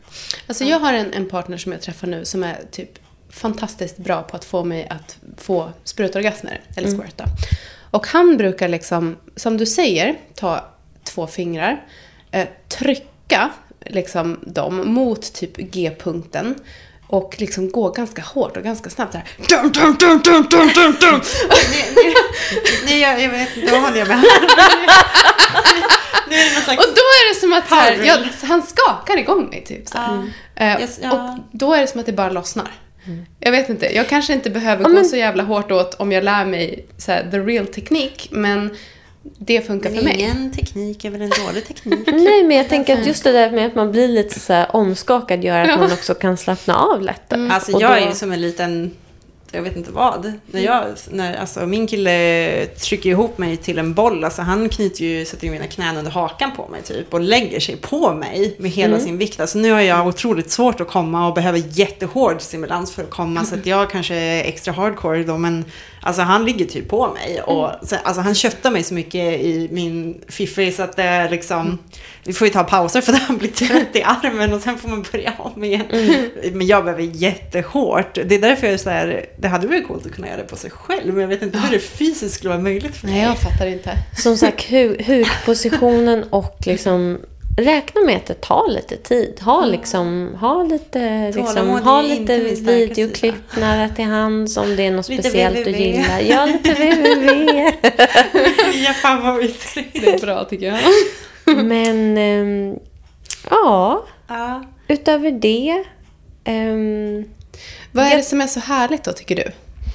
Alltså 0.46 0.64
jag 0.64 0.80
har 0.80 0.92
en, 0.92 1.12
en 1.12 1.28
partner 1.28 1.56
som 1.56 1.72
jag 1.72 1.80
träffar 1.80 2.06
nu 2.06 2.24
som 2.24 2.44
är 2.44 2.58
typ 2.70 3.05
fantastiskt 3.36 3.98
bra 3.98 4.22
på 4.22 4.36
att 4.36 4.44
få 4.44 4.64
mig 4.64 4.86
att 4.90 5.16
få 5.36 5.72
sprutorgasmer, 5.84 6.60
eller 6.76 6.88
squirta. 6.88 7.24
Och 7.90 8.06
han 8.06 8.36
brukar 8.36 8.68
liksom, 8.68 9.16
som 9.36 9.56
du 9.56 9.66
säger, 9.66 10.14
ta 10.34 10.64
två 11.04 11.26
fingrar, 11.26 11.84
eh, 12.30 12.48
trycka 12.68 13.50
liksom 13.86 14.40
dem 14.46 14.92
mot 14.92 15.32
typ 15.32 15.56
G-punkten 15.56 16.54
och 17.08 17.34
liksom 17.38 17.70
gå 17.70 17.90
ganska 17.90 18.22
hårt 18.22 18.56
och 18.56 18.62
ganska 18.62 18.90
snabbt 18.90 19.12
så 19.12 19.18
här. 19.18 19.28
Dum, 19.48 19.72
dum, 19.72 19.96
dum, 19.98 20.20
dum, 20.24 20.46
dum, 20.50 20.68
dum, 20.74 20.96
dum. 21.00 21.20
Nej, 22.84 23.00
jag, 23.00 23.20
jag 23.22 23.28
vet 23.28 23.56
inte, 23.56 23.70
då 23.74 23.80
håller 23.80 23.98
jag 23.98 24.08
med. 24.08 24.24
nu 26.28 26.36
är 26.36 26.48
det 26.48 26.54
någon 26.54 26.62
slags... 26.62 26.86
Och 26.86 26.94
då 26.94 27.00
är 27.00 27.34
det 27.34 27.40
som 27.40 27.52
att 27.52 27.64
här, 27.70 27.92
jag, 28.04 28.18
han 28.48 28.62
skakar 28.62 29.16
igång 29.16 29.48
mig 29.48 29.64
typ. 29.64 29.88
Så 29.88 29.98
här. 29.98 30.30
Eh, 30.56 30.80
Yes, 30.80 30.98
ja. 31.02 31.12
Och 31.12 31.38
då 31.52 31.74
är 31.74 31.80
det 31.80 31.86
som 31.86 32.00
att 32.00 32.06
det 32.06 32.12
bara 32.12 32.30
lossnar. 32.30 32.70
Jag 33.40 33.50
vet 33.52 33.68
inte, 33.68 33.94
jag 33.94 34.08
kanske 34.08 34.32
inte 34.32 34.50
behöver 34.50 34.82
Ja, 34.82 34.88
gå 34.88 34.94
men- 34.94 35.04
så 35.04 35.16
jävla 35.16 35.42
hårt 35.42 35.70
åt 35.72 35.94
om 35.94 36.12
jag 36.12 36.24
lär 36.24 36.44
mig 36.46 36.86
så 36.98 37.12
här, 37.12 37.28
the 37.30 37.38
real 37.38 37.66
teknik, 37.66 38.28
men 38.30 38.70
det 39.38 39.66
funkar 39.66 39.90
för 39.90 40.02
mig. 40.02 40.14
ingen 40.20 40.52
teknik 40.52 41.04
är 41.04 41.10
väl 41.10 41.22
en 41.22 41.30
dålig 41.46 41.66
teknik? 41.66 41.98
Nej, 42.06 42.42
men 42.42 42.56
jag 42.56 42.68
tänker 42.68 42.98
att 43.00 43.06
just 43.06 43.24
det 43.24 43.32
där 43.32 43.50
med 43.50 43.66
att 43.66 43.74
man 43.74 43.92
blir 43.92 44.08
lite 44.08 44.40
så 44.40 44.52
här 44.52 44.76
omskakad 44.76 45.44
gör 45.44 45.58
att 45.60 45.80
man 45.80 45.92
också 45.92 46.14
kan 46.14 46.36
slappna 46.36 46.76
av 46.76 47.02
lättare. 47.02 47.48
Alltså 47.50 47.72
Och 47.76 47.82
jag 47.82 47.90
då- 47.90 47.96
är 47.96 48.06
ju 48.08 48.12
som 48.14 48.32
en 48.32 48.40
liten, 48.40 48.90
jag 49.56 49.62
vet 49.62 49.76
inte 49.76 49.90
vad. 49.90 50.32
När 50.46 50.60
jag, 50.60 50.84
när, 51.10 51.36
alltså, 51.36 51.66
min 51.66 51.86
kille 51.86 52.66
trycker 52.66 53.10
ihop 53.10 53.38
mig 53.38 53.56
till 53.56 53.78
en 53.78 53.94
boll. 53.94 54.24
Alltså, 54.24 54.42
han 54.42 54.68
knyter 54.68 55.04
ju, 55.04 55.24
sätter 55.24 55.44
ju 55.44 55.50
mina 55.50 55.66
knän 55.66 55.96
under 55.96 56.10
hakan 56.10 56.50
på 56.56 56.68
mig 56.68 56.82
typ. 56.82 57.14
Och 57.14 57.20
lägger 57.20 57.60
sig 57.60 57.76
på 57.76 58.14
mig 58.14 58.56
med 58.58 58.70
hela 58.70 59.00
sin 59.00 59.18
vikt. 59.18 59.40
Alltså, 59.40 59.58
nu 59.58 59.72
har 59.72 59.80
jag 59.80 60.06
otroligt 60.06 60.50
svårt 60.50 60.80
att 60.80 60.88
komma 60.88 61.28
och 61.28 61.34
behöver 61.34 61.62
jättehård 61.68 62.40
stimulans 62.40 62.94
för 62.94 63.02
att 63.02 63.10
komma. 63.10 63.44
Så 63.44 63.54
att 63.54 63.66
jag 63.66 63.90
kanske 63.90 64.14
är 64.14 64.44
extra 64.44 64.72
hardcore 64.72 65.22
då. 65.22 65.38
Men 65.38 65.64
alltså, 66.02 66.22
han 66.22 66.44
ligger 66.44 66.64
typ 66.64 66.88
på 66.88 67.08
mig. 67.08 67.40
Och, 67.40 67.70
så, 67.82 67.96
alltså, 68.02 68.20
han 68.20 68.34
köttar 68.34 68.70
mig 68.70 68.82
så 68.82 68.94
mycket 68.94 69.40
i 69.40 69.68
min 69.72 70.20
fiffi 70.28 70.72
så 70.72 70.82
att 70.82 70.96
det 70.96 71.02
är 71.02 71.30
liksom... 71.30 71.78
Vi 72.26 72.32
får 72.32 72.46
ju 72.46 72.52
ta 72.52 72.64
pauser 72.64 73.00
för 73.00 73.12
att 73.12 73.18
han 73.22 73.38
blir 73.38 73.48
trött 73.50 73.88
i 73.96 74.02
armen 74.02 74.52
och 74.52 74.60
sen 74.60 74.78
får 74.78 74.88
man 74.88 75.04
börja 75.12 75.32
om 75.38 75.64
igen. 75.64 75.84
Men 76.52 76.66
jag 76.66 76.84
behöver 76.84 77.02
jättehårt. 77.02 78.14
Det 78.14 78.34
är 78.34 78.38
därför 78.40 78.66
jag 78.66 78.74
är 78.74 78.78
så 78.78 78.90
här, 78.90 79.26
det 79.38 79.48
hade 79.48 79.66
varit 79.66 79.86
coolt 79.88 80.06
att 80.06 80.12
kunna 80.12 80.26
göra 80.28 80.36
det 80.36 80.44
på 80.44 80.56
sig 80.56 80.70
själv. 80.70 81.12
Men 81.12 81.20
jag 81.20 81.28
vet 81.28 81.42
inte 81.42 81.58
hur 81.58 81.70
det 81.70 81.78
fysiskt 81.78 82.34
skulle 82.34 82.50
vara 82.50 82.60
möjligt 82.62 82.96
för 82.96 83.06
mig. 83.06 83.16
Nej, 83.16 83.24
jag 83.24 83.38
fattar 83.38 83.66
inte. 83.66 83.90
Som 84.18 84.36
sagt, 84.36 84.60
hu- 84.70 85.02
hukpositionen 85.02 86.24
och 86.30 86.56
liksom 86.66 87.18
räkna 87.58 88.00
med 88.00 88.16
att 88.16 88.26
det 88.26 88.40
tar 88.40 88.70
lite 88.70 88.96
tid. 88.96 89.40
Ha, 89.40 89.66
liksom, 89.66 90.36
ha 90.40 90.62
lite, 90.62 91.32
liksom, 91.36 91.68
ha 91.70 92.02
lite 92.02 92.38
videoklipp 92.38 93.56
nära 93.58 93.88
till 93.88 94.04
hands 94.04 94.56
om 94.56 94.76
det 94.76 94.82
är 94.86 94.90
något 94.90 95.08
Lite 95.08 95.22
speciellt 95.22 95.64
du 95.64 95.70
gillar. 95.70 96.20
Ja, 96.20 96.46
lite 96.46 96.74
www. 96.74 97.72
Ja, 98.86 98.92
fan 98.92 99.22
vad 99.22 99.36
vi 99.36 99.54
Det 99.92 100.08
är 100.08 100.18
bra 100.20 100.44
tycker 100.44 100.66
jag. 100.66 100.78
Men 101.64 102.18
ehm, 102.18 102.78
ja, 103.50 104.04
Ja. 104.28 104.64
utöver 104.88 105.30
det. 105.30 105.84
ehm, 106.44 107.24
Vad 107.92 108.04
är 108.04 108.16
det 108.16 108.22
som 108.22 108.40
är 108.40 108.46
så 108.46 108.60
härligt 108.60 109.04
då, 109.04 109.12
tycker 109.12 109.36
du, 109.36 109.44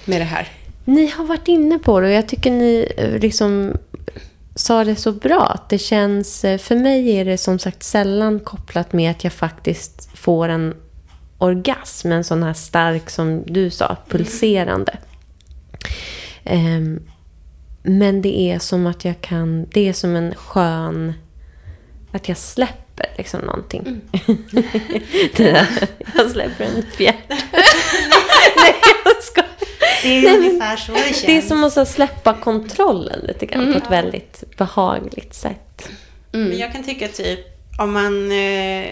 med 0.05 0.21
det 0.21 0.25
här? 0.25 0.47
Ni 0.85 1.07
har 1.07 1.23
varit 1.25 1.47
inne 1.47 1.79
på 1.79 1.99
det 1.99 2.07
och 2.07 2.13
jag 2.13 2.27
tycker 2.27 2.51
ni 2.51 2.91
eh, 2.97 3.19
liksom 3.19 3.73
sa 4.55 4.83
det 4.83 4.95
så 4.95 5.11
bra. 5.11 5.45
Att 5.45 5.69
det 5.69 5.77
känns, 5.77 6.43
eh, 6.45 6.57
för 6.57 6.75
mig 6.75 7.09
är 7.17 7.25
det 7.25 7.37
som 7.37 7.59
sagt 7.59 7.83
sällan 7.83 8.39
kopplat 8.39 8.93
med 8.93 9.11
att 9.11 9.23
jag 9.23 9.33
faktiskt 9.33 10.09
får 10.17 10.49
en 10.49 10.75
orgasm. 11.37 12.11
En 12.11 12.23
sån 12.23 12.43
här 12.43 12.53
stark 12.53 13.09
som 13.09 13.43
du 13.47 13.69
sa, 13.69 13.97
pulserande. 14.09 14.97
Ehm, 16.43 16.99
men 17.83 18.21
det 18.21 18.39
är 18.39 18.59
som 18.59 18.87
att 18.87 19.05
jag 19.05 19.21
kan... 19.21 19.65
Det 19.73 19.89
är 19.89 19.93
som 19.93 20.15
en 20.15 20.35
skön... 20.35 21.13
Att 22.11 22.27
jag 22.27 22.37
släpper 22.37 23.05
liksom 23.17 23.39
någonting. 23.39 23.83
där, 25.37 25.67
jag 26.15 26.31
släpper 26.31 26.65
en 26.65 26.83
fjärt. 26.91 27.15
Nej, 27.29 28.75
jag 29.05 29.23
skojar. 29.23 29.49
Det 30.03 30.17
är 30.17 30.21
Nej, 30.21 30.37
ungefär 30.37 30.77
så 30.77 30.91
det 30.91 30.99
känns. 30.99 31.21
Det 31.21 31.37
är 31.37 31.41
som 31.41 31.63
att 31.63 31.73
så 31.73 31.85
släppa 31.85 32.33
kontrollen 32.33 33.19
lite 33.19 33.45
grann 33.45 33.71
på 33.73 33.77
ett 33.77 33.91
väldigt 33.91 34.57
behagligt 34.57 35.33
sätt. 35.33 35.89
Men 36.31 36.57
jag 36.57 36.71
kan 36.71 36.83
tycka 36.83 37.07
typ 37.07 37.39
om 37.79 37.93
man, 37.93 38.31
eh, 38.31 38.89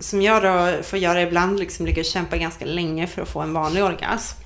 som 0.00 0.22
jag 0.22 0.42
då 0.42 0.82
får 0.82 0.98
göra 0.98 1.22
ibland, 1.22 1.58
liksom 1.58 1.86
lyckas 1.86 2.06
kämpa 2.06 2.36
ganska 2.36 2.64
länge 2.64 3.06
för 3.06 3.22
att 3.22 3.28
få 3.28 3.40
en 3.40 3.52
vanlig 3.52 3.84
orgasm. 3.84 4.42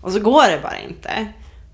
Och 0.00 0.12
så 0.12 0.20
går 0.20 0.50
det 0.50 0.60
bara 0.62 0.78
inte. 0.78 1.26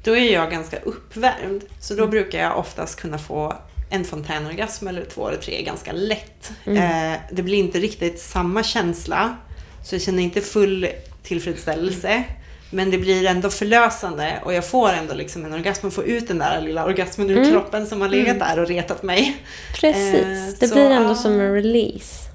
Då 0.04 0.16
är 0.16 0.32
jag 0.32 0.50
ganska 0.50 0.78
uppvärmd. 0.78 1.62
Så 1.80 1.94
då 1.94 2.06
brukar 2.06 2.38
jag 2.38 2.58
oftast 2.58 3.00
kunna 3.00 3.18
få 3.18 3.54
en 3.92 4.04
fontänorgasm 4.04 4.88
eller 4.88 5.04
två 5.04 5.28
eller 5.28 5.38
tre 5.38 5.62
ganska 5.62 5.92
lätt. 5.92 6.52
Eh, 6.64 7.12
det 7.30 7.42
blir 7.42 7.58
inte 7.58 7.78
riktigt 7.78 8.20
samma 8.20 8.62
känsla. 8.62 9.36
Så 9.84 9.94
jag 9.94 10.02
känner 10.02 10.22
inte 10.22 10.40
full 10.40 10.88
tillfredsställelse. 11.22 12.24
Men 12.70 12.90
det 12.90 12.98
blir 12.98 13.26
ändå 13.26 13.50
förlösande 13.50 14.40
och 14.44 14.54
jag 14.54 14.66
får 14.66 14.88
ändå 14.88 15.14
liksom 15.14 15.44
en 15.44 15.52
orgasm 15.52 15.86
och 15.86 15.92
får 15.92 16.04
ut 16.04 16.28
den 16.28 16.38
där 16.38 16.60
lilla 16.60 16.84
orgasmen 16.84 17.30
ur 17.30 17.50
kroppen 17.50 17.86
som 17.86 18.00
har 18.00 18.08
legat 18.08 18.38
där 18.38 18.58
och 18.58 18.68
retat 18.68 19.02
mig. 19.02 19.36
Precis. 19.74 20.14
Eh, 20.14 20.54
det 20.60 20.68
så, 20.68 20.74
blir 20.74 20.90
ändå 20.90 21.14
som 21.14 21.32
en 21.32 21.54
release. 21.54 22.31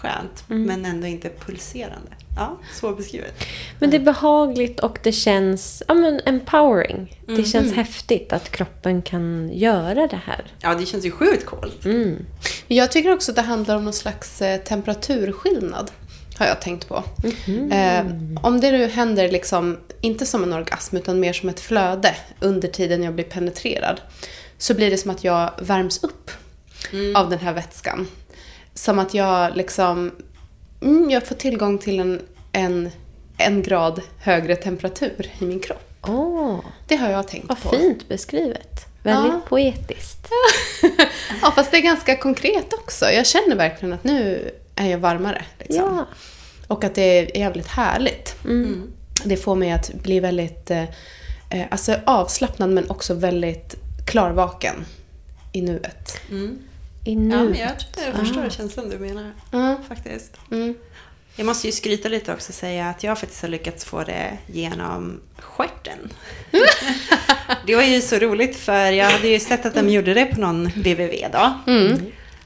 Skönt, 0.00 0.44
men 0.46 0.84
ändå 0.84 1.06
inte 1.06 1.30
pulserande. 1.46 2.10
Ja, 2.36 2.58
så 2.74 2.92
beskrivet. 2.92 3.44
Men 3.78 3.90
det 3.90 3.96
är 3.96 4.00
behagligt 4.00 4.80
och 4.80 4.98
det 5.02 5.12
känns 5.12 5.82
ja, 5.88 5.94
men 5.94 6.20
empowering. 6.24 7.20
Det 7.26 7.44
känns 7.44 7.72
häftigt 7.72 8.32
att 8.32 8.50
kroppen 8.50 9.02
kan 9.02 9.50
göra 9.52 10.06
det 10.06 10.20
här. 10.24 10.52
Ja, 10.62 10.74
det 10.74 10.86
känns 10.86 11.04
ju 11.04 11.10
sjukt 11.10 11.46
coolt. 11.46 11.84
Mm. 11.84 12.26
Jag 12.66 12.92
tycker 12.92 13.12
också 13.12 13.32
att 13.32 13.36
det 13.36 13.42
handlar 13.42 13.76
om 13.76 13.84
någon 13.84 13.92
slags 13.92 14.42
eh, 14.42 14.60
temperaturskillnad. 14.60 15.90
Har 16.38 16.46
jag 16.46 16.60
tänkt 16.60 16.88
på. 16.88 17.04
Eh, 17.72 18.06
om 18.42 18.60
det 18.60 18.72
nu 18.72 18.86
händer 18.86 19.28
liksom, 19.28 19.78
inte 20.00 20.26
som 20.26 20.42
en 20.42 20.52
orgasm 20.52 20.96
utan 20.96 21.20
mer 21.20 21.32
som 21.32 21.48
ett 21.48 21.60
flöde 21.60 22.14
under 22.40 22.68
tiden 22.68 23.02
jag 23.02 23.14
blir 23.14 23.24
penetrerad. 23.24 24.00
Så 24.58 24.74
blir 24.74 24.90
det 24.90 24.96
som 24.96 25.10
att 25.10 25.24
jag 25.24 25.50
värms 25.58 26.04
upp 26.04 26.30
av 27.14 27.30
den 27.30 27.38
här 27.38 27.52
vätskan. 27.52 28.06
Som 28.74 28.98
att 28.98 29.14
jag 29.14 29.56
liksom, 29.56 30.12
mm, 30.82 31.10
jag 31.10 31.26
får 31.26 31.34
tillgång 31.34 31.78
till 31.78 32.00
en, 32.00 32.20
en, 32.52 32.90
en 33.36 33.62
grad 33.62 34.00
högre 34.18 34.56
temperatur 34.56 35.30
i 35.38 35.44
min 35.44 35.60
kropp. 35.60 35.96
Åh, 36.02 36.58
Det 36.86 36.96
har 36.96 37.10
jag 37.10 37.28
tänkt 37.28 37.48
vad 37.48 37.62
på. 37.62 37.68
fint 37.68 38.08
beskrivet. 38.08 38.86
Väldigt 39.02 39.32
Ja. 39.32 39.40
poetiskt. 39.48 40.28
Ja, 41.42 41.52
fast 41.56 41.70
det 41.70 41.76
är 41.76 41.82
ganska 41.82 42.16
konkret 42.16 42.72
också. 42.72 43.10
Jag 43.10 43.26
känner 43.26 43.56
verkligen 43.56 43.92
att 43.92 44.04
nu 44.04 44.50
är 44.76 44.86
jag 44.88 44.98
varmare. 44.98 45.44
Liksom. 45.58 45.76
Ja. 45.96 46.06
Och 46.66 46.84
att 46.84 46.94
det 46.94 47.02
är 47.02 47.36
jävligt 47.36 47.66
härligt. 47.66 48.44
Mm. 48.44 48.92
Det 49.24 49.36
får 49.36 49.54
mig 49.56 49.70
att 49.72 49.94
bli 49.94 50.20
väldigt 50.20 50.70
eh, 50.70 50.82
eh, 51.50 51.66
alltså 51.70 51.94
avslappnad 52.06 52.70
men 52.70 52.90
också 52.90 53.14
väldigt 53.14 53.74
klarvaken 54.06 54.84
i 55.52 55.62
nuet. 55.62 56.20
I 57.04 57.12
Ja, 57.14 57.18
nu. 57.20 57.44
men 57.50 57.58
jag 57.58 57.78
tror 57.92 58.06
jag 58.06 58.16
förstår 58.16 58.48
känslan 58.50 58.88
du 58.90 58.98
menar. 58.98 59.32
Ja. 59.52 59.76
Faktiskt. 59.88 60.36
Mm. 60.50 60.74
Jag 61.36 61.46
måste 61.46 61.66
ju 61.66 61.72
skryta 61.72 62.08
lite 62.08 62.32
också 62.34 62.50
och 62.50 62.54
säga 62.54 62.88
att 62.88 63.02
jag 63.04 63.18
faktiskt 63.18 63.42
har 63.42 63.48
lyckats 63.48 63.84
få 63.84 64.02
det 64.04 64.38
genom 64.46 65.20
stjärten. 65.38 65.98
det 67.66 67.76
var 67.76 67.82
ju 67.82 68.00
så 68.00 68.16
roligt 68.18 68.56
för 68.56 68.90
jag 68.90 69.10
hade 69.10 69.28
ju 69.28 69.40
sett 69.40 69.66
att 69.66 69.74
de 69.74 69.88
gjorde 69.88 70.14
det 70.14 70.26
på 70.26 70.40
någon 70.40 70.66
www 70.66 71.28
då. 71.32 71.52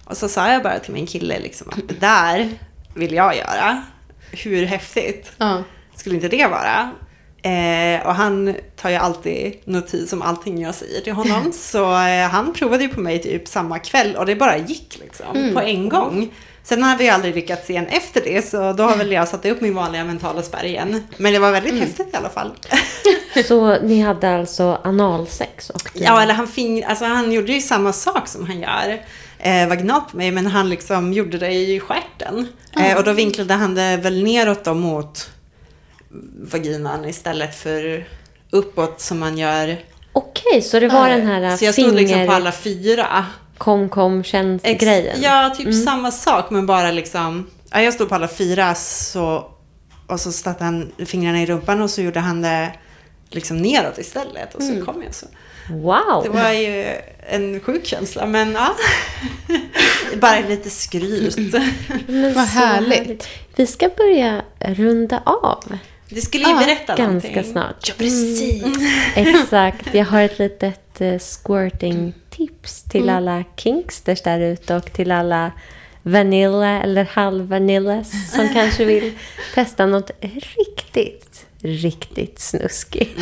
Och 0.05 0.17
så 0.17 0.29
sa 0.29 0.53
jag 0.53 0.63
bara 0.63 0.79
till 0.79 0.93
min 0.93 1.07
kille 1.07 1.39
liksom 1.41 1.69
att 1.71 1.89
det 1.89 2.01
där 2.01 2.59
vill 2.95 3.13
jag 3.15 3.37
göra. 3.37 3.83
Hur 4.31 4.67
häftigt 4.67 5.33
Ja. 5.39 5.63
skulle 5.97 6.15
inte 6.15 6.29
det 6.29 6.47
vara? 6.47 6.91
Eh, 7.45 8.07
och 8.07 8.15
han 8.15 8.55
tar 8.77 8.91
ju 8.91 8.97
alltid 8.97 9.55
notis 9.65 10.13
om 10.13 10.23
allting 10.23 10.63
jag 10.63 10.75
säger 10.75 11.01
till 11.01 11.13
honom. 11.13 11.53
Så 11.55 11.85
eh, 11.85 12.29
han 12.29 12.53
provade 12.53 12.83
ju 12.83 12.89
på 12.89 13.01
mig 13.01 13.19
typ 13.19 13.49
samma 13.49 13.79
kväll 13.79 14.17
och 14.17 14.27
det 14.27 14.37
bara 14.37 14.57
gick 14.59 14.99
liksom 15.01 15.55
på 15.55 15.61
en 15.61 15.89
gång. 15.89 16.31
Sen 16.63 16.83
har 16.83 16.97
vi 16.97 17.09
aldrig 17.09 17.35
lyckats 17.35 17.71
igen 17.71 17.87
efter 17.87 18.21
det 18.21 18.49
så 18.49 18.73
då 18.73 18.83
har 18.83 18.97
väl 18.97 19.13
jag 19.13 19.29
satt 19.29 19.47
upp 19.47 19.61
min 19.61 19.75
vanliga 19.75 20.05
mentala 20.05 20.43
spärr 20.43 20.65
igen. 20.65 21.03
Men 21.17 21.33
det 21.33 21.39
var 21.39 21.53
väldigt 21.53 21.81
häftigt 21.81 22.09
i 22.13 22.17
alla 22.17 22.29
fall. 22.29 22.51
Så 23.49 23.81
ni 23.81 24.01
hade 24.01 24.37
alltså 24.37 24.81
analsex? 24.85 25.71
Och 25.71 25.91
Ja, 25.93 26.23
eller 26.23 26.35
han, 26.35 26.49
fing, 26.49 26.85
alltså, 26.85 27.05
han 27.05 27.33
gjorde 27.33 27.53
ju 27.53 27.61
samma 27.61 27.93
sak 27.93 28.29
som 28.29 28.47
han 28.47 28.61
gör 28.61 29.01
eh, 29.39 29.69
vaginalt 29.69 30.11
på 30.11 30.17
mig, 30.17 30.31
men 30.31 30.47
han 30.47 30.71
liksom 30.71 31.13
gjorde 31.13 31.39
det 31.39 31.53
i 31.53 31.81
stjärten. 31.81 32.49
Eh, 32.81 32.97
och 32.97 33.05
då 33.05 33.13
vinklade 33.13 33.55
han 33.55 33.75
det 33.75 33.97
väl 33.97 34.25
neråt 34.25 34.65
då 34.65 34.75
mot 34.75 35.31
vaginan 36.41 37.05
istället 37.05 37.55
för 37.55 38.07
uppåt 38.51 39.01
som 39.01 39.19
man 39.19 39.39
gör. 39.39 39.79
Okej, 40.13 40.63
så 40.63 40.81
det 40.81 40.89
var 40.89 41.09
den 41.09 41.27
här 41.27 41.57
Så 41.57 41.65
jag 41.65 41.75
stod 41.75 41.95
liksom 41.95 42.15
finger... 42.15 42.27
på 42.27 42.33
alla 42.33 42.53
fyra. 42.53 43.25
kom 43.59 43.89
kom 43.89 44.25
Ex- 44.63 44.85
grejen 44.85 45.23
Ja, 45.23 45.55
typ 45.57 45.85
samma 45.85 46.11
sak, 46.11 46.51
men 46.51 46.67
bara 46.67 46.91
liksom... 46.91 47.51
Ja, 47.71 47.81
jag 47.81 47.95
stod 47.95 48.09
på 48.09 48.15
alla 48.15 48.29
fyra 48.29 48.75
så, 48.75 49.51
och 50.07 50.21
så 50.21 50.33
satte 50.33 50.65
han 50.65 50.93
fingrarna 51.07 51.43
i 51.43 51.47
rumpan 51.47 51.83
och 51.83 51.91
så 51.91 52.03
gjorde 52.03 52.21
han 52.21 52.43
det 52.43 52.73
liksom 53.31 53.57
neråt 53.57 53.99
istället. 53.99 54.55
Och 54.55 54.63
så 54.63 54.85
kom 54.85 55.03
jag 55.03 55.15
så. 55.15 55.27
Wow! 55.71 56.23
Det 56.23 56.29
var 56.29 56.51
ju 56.51 56.87
en 57.29 57.61
sjuk 57.61 57.87
känsla, 57.87 58.27
men 58.27 58.53
ja. 58.53 58.75
Bara 60.17 60.41
lite 60.41 60.71
skryt. 60.71 61.37
Vad 62.35 62.49
så 62.49 62.59
härligt. 62.59 63.29
Vi 63.57 63.67
ska 63.67 63.89
börja 63.97 64.43
runda 64.59 65.23
av 65.27 65.65
Du 66.15 66.21
skulle 66.21 66.45
ju 66.45 66.51
Ja, 66.51 66.59
berätta 66.59 66.95
ganska 66.97 67.29
någonting. 67.29 67.53
snart. 67.53 67.89
Ja, 67.89 67.95
precis. 67.99 68.63
Exakt. 69.17 69.95
Jag 69.95 70.05
har 70.05 70.23
ett 70.23 70.39
litet 70.39 71.01
eh, 71.01 71.19
squirting-tips 71.19 72.83
till 72.83 73.09
alla 73.11 73.45
kinksters 73.57 74.23
där 74.23 74.41
ute 74.41 74.75
och 74.77 74.93
till 74.93 75.11
alla 75.13 75.53
vanilla 76.03 76.83
eller 76.83 77.05
halvvanillas 77.05 78.11
som 78.35 78.49
kanske 78.55 78.85
vill 78.85 79.13
testa 79.55 79.87
något 79.87 80.11
riktigt, 80.57 81.47
riktigt 81.63 82.39
snuskigt. 82.41 83.21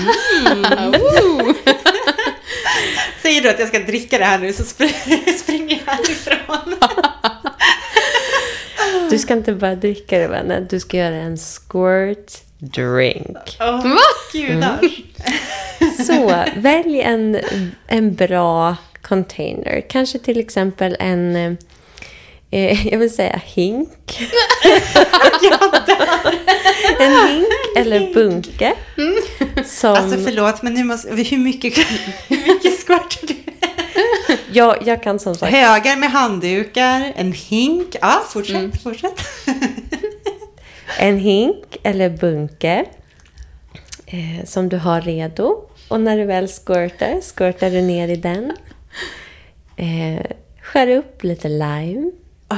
Säger 3.23 3.43
du 3.43 3.49
att 3.51 3.59
jag 3.59 3.69
ska 3.69 3.79
dricka 3.79 4.19
det 4.19 4.25
här 4.25 4.39
nu 4.39 4.53
så 4.53 4.63
spr- 4.63 5.33
springer 5.39 5.83
jag 5.87 5.93
härifrån. 5.93 6.75
Du 9.11 9.19
ska 9.19 9.35
inte 9.35 9.53
bara 9.53 9.75
dricka 9.75 10.19
det, 10.19 10.27
vännen. 10.29 10.67
Du 10.71 10.81
ska 10.81 10.97
göra 10.97 11.15
en 11.15 11.39
squirt 11.39 12.33
drink. 12.63 13.57
Åh, 13.61 13.97
gudars. 14.33 15.01
Så 16.07 16.45
välj 16.57 17.01
en, 17.01 17.41
en 17.87 18.15
bra 18.15 18.77
container. 19.03 19.83
Kanske 19.89 20.19
till 20.19 20.41
exempel 20.41 20.97
en, 21.01 21.37
eh, 22.51 22.89
jag 22.89 22.99
vill 22.99 23.15
säga 23.15 23.41
hink. 23.45 24.21
en 27.01 27.29
hink 27.29 27.49
eller 27.77 28.15
bunke. 28.15 28.73
Som, 29.65 29.95
Alltså 29.95 30.19
förlåt, 30.25 30.63
men 30.63 30.75
nu 30.75 30.85
måste, 30.85 31.09
hur 31.09 31.39
mycket, 31.39 31.79
hur 32.29 32.55
mycket 32.55 32.87
squirtar 32.87 33.27
du? 33.27 33.35
jag, 34.53 34.77
jag 34.87 35.03
kan 35.03 35.19
som 35.19 35.35
sagt 35.35 35.53
Högar 35.53 35.97
med 35.97 36.11
handdukar, 36.11 37.13
en 37.17 37.33
hink. 37.33 37.97
Ja, 38.01 38.23
fortsätt, 38.29 38.83
fortsätt. 38.83 39.21
En 40.99 41.19
hink 41.19 41.77
eller 41.83 42.11
bunke 42.11 42.85
eh, 44.07 44.45
som 44.45 44.69
du 44.69 44.77
har 44.77 45.01
redo. 45.01 45.69
Och 45.89 46.01
när 46.01 46.17
du 46.17 46.25
väl 46.25 46.49
squirtar, 46.49 47.21
squirtar 47.21 47.71
du 47.71 47.81
ner 47.81 48.09
i 48.09 48.17
den. 48.17 48.53
Eh, 49.77 50.27
skär 50.63 50.89
upp 50.89 51.23
lite 51.25 51.49
lime, 51.49 52.11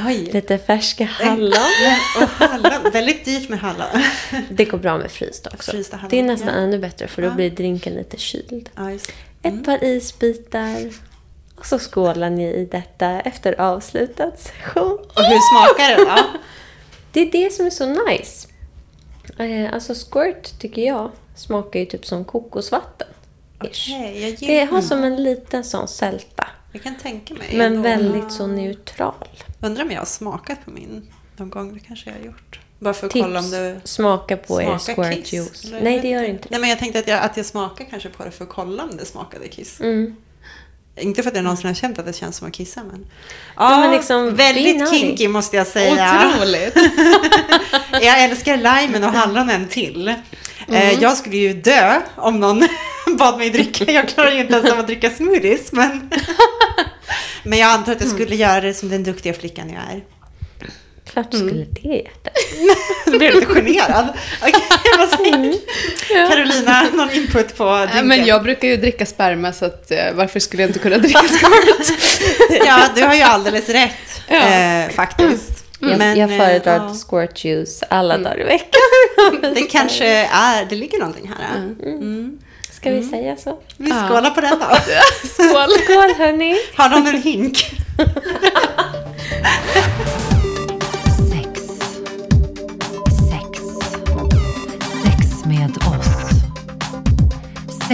Oj. 0.07 0.31
lite 0.33 0.59
färska 0.59 1.05
hallon. 1.05 1.53
Och 2.23 2.29
hallon, 2.29 2.93
väldigt 2.93 3.25
dyrt 3.25 3.49
med 3.49 3.59
hallon. 3.59 4.03
Det 4.51 4.65
går 4.65 4.79
bra 4.79 4.99
med 4.99 5.11
fryst 5.11 5.47
också. 5.47 5.71
Frysta 5.71 5.97
hallon, 5.97 6.11
det 6.11 6.19
är 6.19 6.23
nästan 6.23 6.55
ja. 6.55 6.61
ännu 6.61 6.79
bättre 6.79 7.09
för 7.09 7.23
då 7.23 7.31
blir 7.31 7.51
drinken 7.51 7.95
lite 7.95 8.17
kyld. 8.17 8.71
Ja, 8.75 8.83
det. 8.83 9.49
Ett 9.49 9.65
par 9.65 9.85
isbitar. 9.85 10.93
Och 11.57 11.67
så 11.67 11.79
skålar 11.79 12.31
ni 12.31 12.45
i 12.45 12.69
detta 12.71 13.21
efter 13.21 13.61
avslutad 13.61 14.33
session. 14.37 14.99
Och 14.99 15.23
hur 15.23 15.41
smakar 15.53 15.97
det 15.97 16.05
då? 16.05 16.39
Det 17.15 17.21
är 17.21 17.31
det 17.33 17.53
som 17.53 17.67
är 17.67 17.71
så 17.71 17.87
nice. 18.09 18.49
Eh, 19.39 19.75
alltså 19.75 19.95
squirt 19.95 20.59
tycker 20.61 20.83
jag 20.83 21.11
smakar 21.37 21.81
ju 21.81 21.87
typ 21.87 22.07
som 22.07 22.25
kokosvatten. 22.25 23.09
Jag, 23.61 24.37
Det 24.41 24.65
har 24.65 24.81
som 24.83 25.05
en 25.05 25.23
liten 25.23 25.65
sån 25.65 25.89
sälta. 25.89 26.47
jag 26.73 26.83
kan 26.83 26.97
tänka 26.97 27.35
mig. 27.35 27.49
Men 27.53 27.67
ändå. 27.67 27.83
väldigt 27.83 28.33
så 28.33 28.47
neutral. 28.47 29.29
Undrar 29.61 29.85
om 29.85 29.91
jag 29.91 29.99
har 29.99 30.07
smakat 30.07 30.65
på 30.65 30.71
min 30.71 31.09
någon 31.37 31.51
gång. 31.51 31.75
Det 31.75 31.81
kanske 31.81 32.11
jag 32.11 32.19
har 32.19 32.25
gjort. 32.25 32.61
Bara 32.79 32.95
för 32.95 33.07
att 33.07 33.13
Tips, 33.13 33.25
kolla 33.25 33.39
om 33.39 33.51
det 33.51 33.81
smaka 33.85 34.37
på 34.37 34.63
er 34.63 34.79
squirt 34.79 35.25
kiss. 35.25 35.33
juice. 35.33 35.73
Nej, 35.83 36.01
det 36.01 36.09
gör 36.09 36.23
inte 36.23 36.43
det. 36.43 36.49
Nej, 36.51 36.61
men 36.61 36.71
jag 36.71 36.79
tänkte 36.79 36.99
att 36.99 37.09
jag, 37.09 37.23
att 37.23 37.37
jag 37.37 37.47
smakar 37.47 37.85
kanske 37.85 38.09
på 38.09 38.25
det 38.25 38.31
för 38.31 38.45
att 38.45 38.51
kolla 38.51 38.83
om 38.83 38.97
det 38.97 39.05
smakade 39.05 39.49
kiss. 39.49 39.81
Mm. 39.81 40.17
Inte 41.01 41.23
för 41.23 41.31
att 41.31 41.37
jag 41.37 41.45
någonsin 41.45 41.67
har 41.67 41.75
känt 41.75 41.99
att 41.99 42.07
det 42.07 42.13
känns 42.13 42.37
som 42.37 42.49
att 42.49 42.55
kissa, 42.55 42.85
men... 42.85 43.07
Ja, 43.57 43.79
men 43.79 43.91
liksom, 43.91 44.35
väldigt 44.35 44.91
kinky 44.91 45.29
måste 45.29 45.57
jag 45.57 45.67
säga. 45.67 46.33
Otroligt. 46.35 46.77
Jag 48.03 48.23
älskar 48.23 48.57
limen 48.57 49.05
och 49.05 49.13
hallonen 49.13 49.69
till. 49.69 50.09
Eh, 50.09 50.15
Mm. 50.69 51.01
Jag 51.01 51.17
skulle 51.17 51.37
ju 51.37 51.53
dö 51.53 52.01
om 52.17 52.41
någon 52.41 52.69
bad 53.19 53.39
mig 53.39 53.51
dricka. 53.51 53.93
Jag 53.93 54.09
klarar 54.09 54.31
ju 54.31 54.41
inte 54.41 54.55
ens 54.55 54.73
av 54.73 54.79
att 54.79 54.87
dricka 54.87 55.11
smoothies. 55.11 55.73
Men, 55.73 56.11
men 57.43 57.59
jag 57.59 57.71
antar 57.71 57.93
att 57.93 58.01
jag 58.01 58.11
skulle 58.11 58.37
göra 58.37 58.61
det 58.61 58.75
som 58.75 58.89
den 58.89 59.05
duktiga 59.05 59.35
flickan 59.35 59.71
jag 59.71 59.97
är. 59.97 60.03
Klart 61.15 61.31
du 61.31 61.37
Mm. 61.37 61.49
skulle 61.49 61.65
det. 61.83 62.03
Nu 63.07 63.19
blir 63.19 63.27
jag 63.29 63.35
lite 63.35 63.47
generad. 63.55 64.09
Okej, 64.43 64.55
vad 64.99 65.09
säger 65.09 65.55
Carolina, 66.31 66.83
någon 66.93 67.11
input 67.11 67.57
på 67.57 67.77
drinken? 67.79 68.09
men 68.09 68.25
jag 68.27 68.43
brukar 68.43 68.69
ju 68.69 68.77
dricka 68.77 69.07
sperma 69.07 69.53
så 69.53 69.65
att, 69.65 69.91
eh, 69.91 69.99
varför 70.15 70.41
skulle 70.41 70.63
jag 70.63 70.69
inte 70.69 70.79
kunna 70.79 70.99
dricka 70.99 71.19
squirt? 71.29 71.93
Ja, 72.67 72.79
du 72.97 73.03
har 73.03 73.15
ju 73.15 73.23
alldeles 73.23 73.69
rätt 73.69 74.23
Ja. 74.29 74.37
eh, 74.37 74.89
faktiskt. 74.91 75.51
Jag, 75.81 75.99
Men, 75.99 76.19
jag 76.19 76.33
eh, 76.33 76.39
föredrar 76.39 76.75
ja, 76.77 76.95
squirt 76.95 77.45
juice 77.45 77.83
alla 77.91 78.19
dagar 78.19 78.41
i 78.41 78.45
veckan. 78.45 78.81
det 79.55 79.63
kanske 79.63 80.07
är, 80.33 80.65
det 80.65 80.75
ligger 80.77 80.99
någonting 80.99 81.33
här. 81.39 81.57
Mm. 81.83 82.39
Ska 82.73 82.91
vi 82.91 83.03
säga 83.03 83.37
så? 83.37 83.59
Vi 83.77 83.91
skålar 83.91 84.31
på 84.31 84.41
då. 84.41 84.49
Skål! 85.29 85.71
Skål 85.85 86.15
hörni! 86.19 86.57
Har 86.77 86.89
någon 86.89 87.07
en 87.07 87.23
hink? 87.23 87.71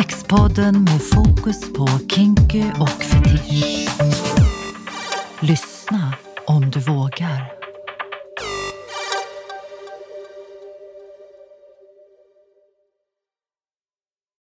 Sexpodden 0.01 0.85
med 0.85 1.03
fokus 1.03 1.73
på 1.73 1.87
kinky 2.15 2.65
och 2.81 2.89
fetisch. 2.89 3.89
Lyssna 5.41 6.15
om 6.47 6.71
du 6.71 6.81
vågar. 6.81 7.60